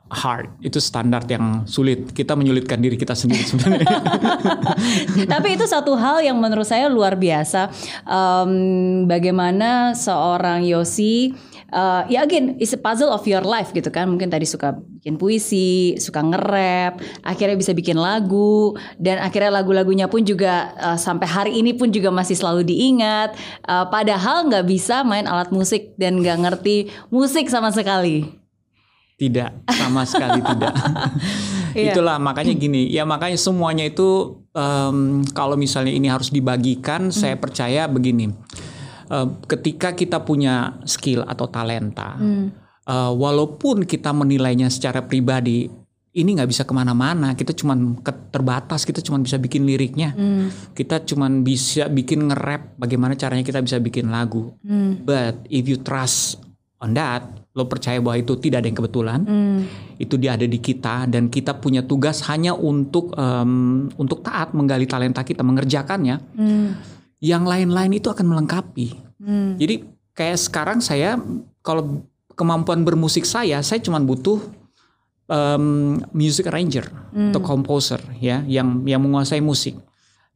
hard. 0.07 0.63
Itu 0.63 0.79
standar 0.79 1.27
yang 1.27 1.67
sulit. 1.67 2.15
Kita 2.15 2.39
menyulitkan 2.39 2.79
diri 2.79 2.95
kita 2.95 3.19
sendiri 3.19 3.43
sebenarnya. 3.43 3.87
Tapi 5.33 5.49
itu 5.59 5.67
satu 5.67 5.99
hal 5.99 6.23
yang 6.23 6.39
menurut 6.39 6.67
saya 6.67 6.87
luar 6.87 7.19
biasa. 7.19 7.71
Em, 8.07 8.53
bagaimana 9.11 9.99
seorang 9.99 10.63
Yosi, 10.63 11.35
eh, 11.75 12.03
ya 12.07 12.23
again, 12.23 12.55
it's 12.63 12.71
a 12.71 12.79
puzzle 12.79 13.11
of 13.11 13.27
your 13.27 13.43
life 13.43 13.75
gitu 13.75 13.91
kan. 13.91 14.07
Mungkin 14.07 14.31
tadi 14.31 14.47
suka 14.47 14.79
bikin 14.79 15.19
puisi, 15.19 15.99
suka 15.99 16.23
nge-rap, 16.23 17.03
akhirnya 17.27 17.59
bisa 17.59 17.75
bikin 17.75 17.99
lagu, 17.99 18.79
dan 19.03 19.19
akhirnya 19.19 19.51
lagu-lagunya 19.51 20.07
pun 20.07 20.23
juga 20.23 20.71
eh, 20.79 20.99
sampai 20.99 21.27
hari 21.27 21.53
ini 21.59 21.75
pun 21.75 21.91
juga 21.91 22.15
masih 22.15 22.39
selalu 22.39 22.63
diingat. 22.63 23.35
Eh, 23.67 23.87
padahal 23.91 24.47
nggak 24.47 24.67
bisa 24.71 25.03
main 25.03 25.27
alat 25.27 25.51
musik 25.51 25.99
dan 25.99 26.23
nggak 26.23 26.47
ngerti 26.47 26.95
musik 27.11 27.51
sama 27.51 27.75
sekali. 27.75 28.46
Tidak, 29.17 29.51
sama 29.67 30.05
sekali 30.05 30.41
tidak. 30.45 30.75
Iya. 31.77 31.93
Itulah 31.93 32.17
makanya 32.17 32.57
gini, 32.57 32.89
ya 32.89 33.05
makanya 33.05 33.37
semuanya 33.37 33.85
itu 33.85 34.33
em, 34.57 35.21
kalau 35.37 35.61
misalnya 35.61 35.93
ini 35.93 36.09
harus 36.09 36.33
dibagikan, 36.33 37.09
Hmm. 37.09 37.13
saya 37.13 37.37
percaya 37.37 37.85
begini. 37.85 38.33
Em, 39.07 39.29
ketika 39.45 39.93
kita 39.93 40.25
punya 40.25 40.81
skill 40.89 41.21
atau 41.23 41.45
talenta, 41.45 42.17
Hmm. 42.17 42.49
eh, 42.81 43.13
walaupun 43.13 43.85
kita 43.85 44.17
menilainya 44.17 44.73
secara 44.73 45.05
pribadi, 45.05 45.69
ini 46.17 46.29
nggak 46.33 46.49
bisa 46.49 46.65
ke 46.65 46.73
mana-mana. 46.73 47.37
Kita 47.37 47.53
cuman 47.53 48.01
ke- 48.01 48.33
terbatas, 48.33 48.89
kita 48.89 49.05
cuman 49.05 49.21
bisa 49.21 49.37
bikin 49.37 49.69
liriknya. 49.69 50.17
Hmm. 50.17 50.49
Kita 50.73 51.05
cuman 51.05 51.45
bisa 51.45 51.93
bikin 51.93 52.33
nge-rap. 52.33 52.81
Bagaimana 52.81 53.21
caranya 53.21 53.45
kita 53.45 53.61
bisa 53.61 53.77
bikin 53.77 54.09
lagu. 54.09 54.57
Hmm. 54.65 55.05
But 55.05 55.45
if 55.53 55.69
you 55.69 55.77
trust 55.77 56.41
on 56.81 56.93
that, 56.93 57.25
lo 57.57 57.65
percaya 57.65 57.97
bahwa 58.05 58.21
itu 58.21 58.37
tidak 58.37 58.61
ada 58.61 58.69
yang 58.69 58.79
kebetulan, 58.79 59.21
Hmm. 59.25 59.61
itu 59.97 60.15
dia 60.21 60.37
ada 60.37 60.45
di 60.45 60.61
kita 60.61 61.09
dan 61.09 61.33
kita 61.33 61.57
punya 61.57 61.81
tugas 61.81 62.21
hanya 62.29 62.53
untuk 62.53 63.17
em, 63.17 63.89
untuk 63.97 64.21
taat 64.21 64.53
menggali 64.53 64.85
talenta 64.85 65.25
kita, 65.25 65.41
mengerjakannya. 65.41 66.17
Hmm. 66.37 66.77
Yang 67.17 67.45
lain-lain 67.49 67.93
itu 67.97 68.13
akan 68.13 68.27
melengkapi. 68.29 68.89
Hmm. 69.25 69.57
Jadi 69.57 69.89
kayak 70.13 70.37
sekarang 70.37 70.85
saya 70.85 71.17
kalau 71.65 72.05
kemampuan 72.37 72.85
bermusik 72.85 73.25
saya, 73.25 73.65
saya 73.65 73.81
cuma 73.81 73.97
butuh 73.97 74.37
em, 75.33 75.97
music 76.13 76.53
arranger 76.53 76.87
atau 77.11 77.41
composer 77.41 77.99
ya 78.21 78.45
yang 78.45 78.85
yang 78.85 79.01
menguasai 79.01 79.41
musik. 79.41 79.81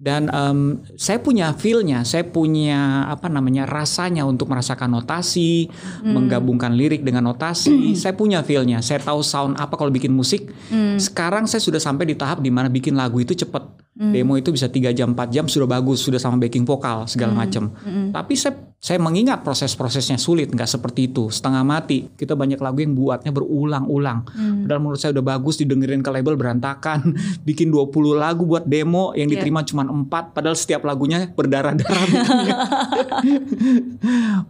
Dan 0.00 0.32
em, 0.32 0.80
saya 0.96 1.20
punya 1.20 1.52
feel-nya, 1.52 2.08
saya 2.08 2.24
punya 2.24 3.04
apa 3.04 3.28
namanya 3.28 3.68
rasanya 3.68 4.24
untuk 4.24 4.48
merasakan 4.48 4.96
notasi, 4.96 5.68
menggabungkan 6.00 6.72
lirik 6.72 7.04
dengan 7.04 7.28
notasi. 7.28 7.92
saya 8.00 8.16
punya 8.16 8.40
feel-nya, 8.40 8.80
saya 8.80 8.96
tahu 9.04 9.20
sound 9.20 9.60
apa 9.60 9.76
kalau 9.76 9.92
bikin 9.92 10.16
musik. 10.16 10.48
Sekarang 10.96 11.44
saya 11.44 11.60
sudah 11.60 11.76
sampai 11.76 12.08
di 12.08 12.16
tahap 12.16 12.40
di 12.40 12.48
mana 12.48 12.72
bikin 12.72 12.96
lagu 12.96 13.20
itu 13.20 13.36
cepet. 13.36 13.89
Demo 13.90 14.38
itu 14.38 14.54
bisa 14.54 14.70
3 14.70 14.94
jam, 14.94 15.12
4 15.12 15.28
jam 15.28 15.44
sudah 15.50 15.66
bagus, 15.66 16.00
sudah 16.00 16.16
sama 16.16 16.38
backing 16.38 16.62
vokal 16.62 17.04
segala 17.04 17.34
macam. 17.34 17.74
Tapi 18.14 18.32
saya 18.38 18.54
saya 18.80 18.96
mengingat 18.96 19.44
proses-prosesnya 19.44 20.16
sulit, 20.16 20.48
nggak 20.48 20.64
seperti 20.64 21.12
itu, 21.12 21.28
setengah 21.28 21.60
mati. 21.60 22.08
Kita 22.08 22.32
banyak 22.32 22.56
lagu 22.56 22.80
yang 22.80 22.96
buatnya 22.96 23.28
berulang-ulang. 23.28 24.24
Padahal 24.64 24.80
menurut 24.80 24.96
saya 24.96 25.12
udah 25.12 25.36
bagus 25.36 25.60
didengerin 25.60 26.00
ke 26.00 26.08
label 26.08 26.40
berantakan. 26.40 27.12
Bikin 27.48 27.68
20 27.68 27.92
lagu 28.16 28.48
buat 28.48 28.64
demo 28.64 29.12
yang 29.12 29.28
Iya. 29.28 29.44
diterima 29.44 29.68
cuma 29.68 29.84
4 29.84 30.32
padahal 30.32 30.56
setiap 30.56 30.88
lagunya 30.88 31.28
berdarah-darah. 31.28 32.08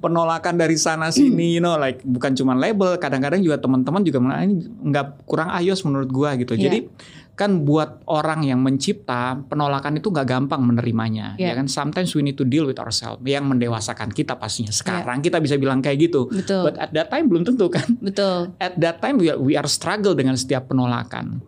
Penolakan 0.05 0.55
dari 0.57 0.79
sana 0.79 1.11
sini, 1.11 1.59
you 1.59 1.63
know, 1.63 1.75
like 1.75 2.01
bukan 2.07 2.33
cuma 2.39 2.55
label, 2.55 2.95
kadang-kadang 2.97 3.43
juga 3.43 3.59
teman-teman 3.59 4.01
juga 4.07 4.23
bilang, 4.23 4.37
"Ah, 4.37 4.45
ini 4.47 4.63
nggak 4.63 5.27
kurang 5.27 5.51
ayos 5.51 5.83
menurut 5.83 6.07
gua 6.07 6.39
gitu. 6.39 6.55
Iya. 6.55 6.71
Jadi 6.71 6.79
kan 7.41 7.65
buat 7.65 8.05
orang 8.05 8.45
yang 8.45 8.61
mencipta 8.61 9.41
penolakan 9.49 9.97
itu 9.97 10.13
nggak 10.13 10.29
gampang 10.29 10.61
menerimanya 10.61 11.41
Iya. 11.41 11.57
ya 11.57 11.65
kan 11.65 11.67
sometimes 11.67 12.13
we 12.13 12.21
need 12.21 12.37
to 12.37 12.45
deal 12.45 12.69
with 12.69 12.77
ourselves 12.77 13.25
yang 13.25 13.49
mendewasakan 13.49 14.13
kita 14.13 14.37
pastinya 14.37 14.69
sekarang 14.71 15.25
kita 15.25 15.41
bisa 15.41 15.57
bilang 15.57 15.81
kayak 15.81 16.05
gitu. 16.05 16.29
Betul. 16.29 16.69
but 16.69 16.77
at 16.77 16.93
that 16.93 17.09
time 17.09 17.27
belum 17.27 17.49
tentu 17.49 17.73
kan 17.73 17.89
Betul. 17.99 18.53
at 18.61 18.77
that 18.77 19.01
time 19.01 19.17
we 19.17 19.33
are, 19.33 19.41
we 19.41 19.57
are 19.57 19.65
struggle 19.65 20.13
dengan 20.13 20.37
setiap 20.37 20.69
penolakan 20.69 21.41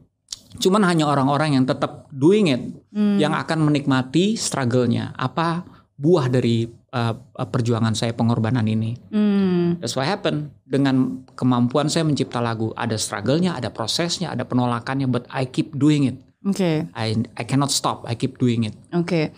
cuman 0.56 0.84
hanya 0.84 1.04
orang-orang 1.04 1.56
yang 1.56 1.64
tetap 1.64 2.08
doing 2.08 2.48
it 2.48 2.62
Hmm. 2.92 3.16
yang 3.16 3.32
akan 3.32 3.64
menikmati 3.64 4.36
struggle-nya 4.36 5.16
apa 5.16 5.64
buah 5.96 6.28
dari 6.28 6.68
uh, 6.92 7.16
perjuangan 7.48 7.96
saya 7.96 8.12
pengorbanan 8.12 8.68
ini 8.68 8.94
Hmm. 9.10 9.80
That's 9.80 9.96
what 9.96 10.04
happened. 10.04 10.52
Dengan 10.68 11.24
kemampuan 11.32 11.88
saya 11.88 12.04
mencipta 12.04 12.38
lagu, 12.44 12.76
ada 12.76 12.96
struggle-nya, 13.00 13.56
ada 13.56 13.72
prosesnya, 13.72 14.32
ada 14.32 14.44
penolakannya, 14.44 15.08
but 15.08 15.24
I 15.32 15.48
keep 15.48 15.72
doing 15.72 16.12
it. 16.12 16.16
Oke. 16.44 16.86
I 16.92 17.08
I 17.38 17.44
cannot 17.48 17.72
stop. 17.72 18.04
I 18.04 18.18
keep 18.18 18.36
doing 18.36 18.68
it. 18.68 18.74
Oke. 18.92 19.32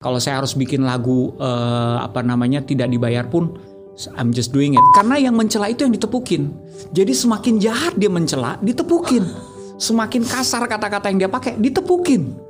Kalau 0.00 0.16
saya 0.16 0.40
harus 0.40 0.56
bikin 0.56 0.80
lagu 0.80 1.36
eh, 1.36 1.96
apa 2.00 2.24
namanya 2.24 2.64
tidak 2.64 2.88
dibayar 2.88 3.28
pun, 3.28 3.52
I'm 4.16 4.32
just 4.32 4.48
doing 4.48 4.72
it. 4.72 4.84
Karena 4.96 5.20
yang 5.20 5.36
mencela 5.36 5.68
itu 5.68 5.84
yang 5.84 5.92
ditepukin. 5.92 6.48
Jadi 6.96 7.12
semakin 7.12 7.60
jahat 7.60 8.00
dia 8.00 8.08
mencela, 8.08 8.56
ditepukin. 8.64 9.28
Semakin 9.76 10.24
kasar 10.24 10.64
kata-kata 10.64 11.12
yang 11.12 11.28
dia 11.28 11.30
pakai, 11.30 11.60
ditepukin. 11.60 12.49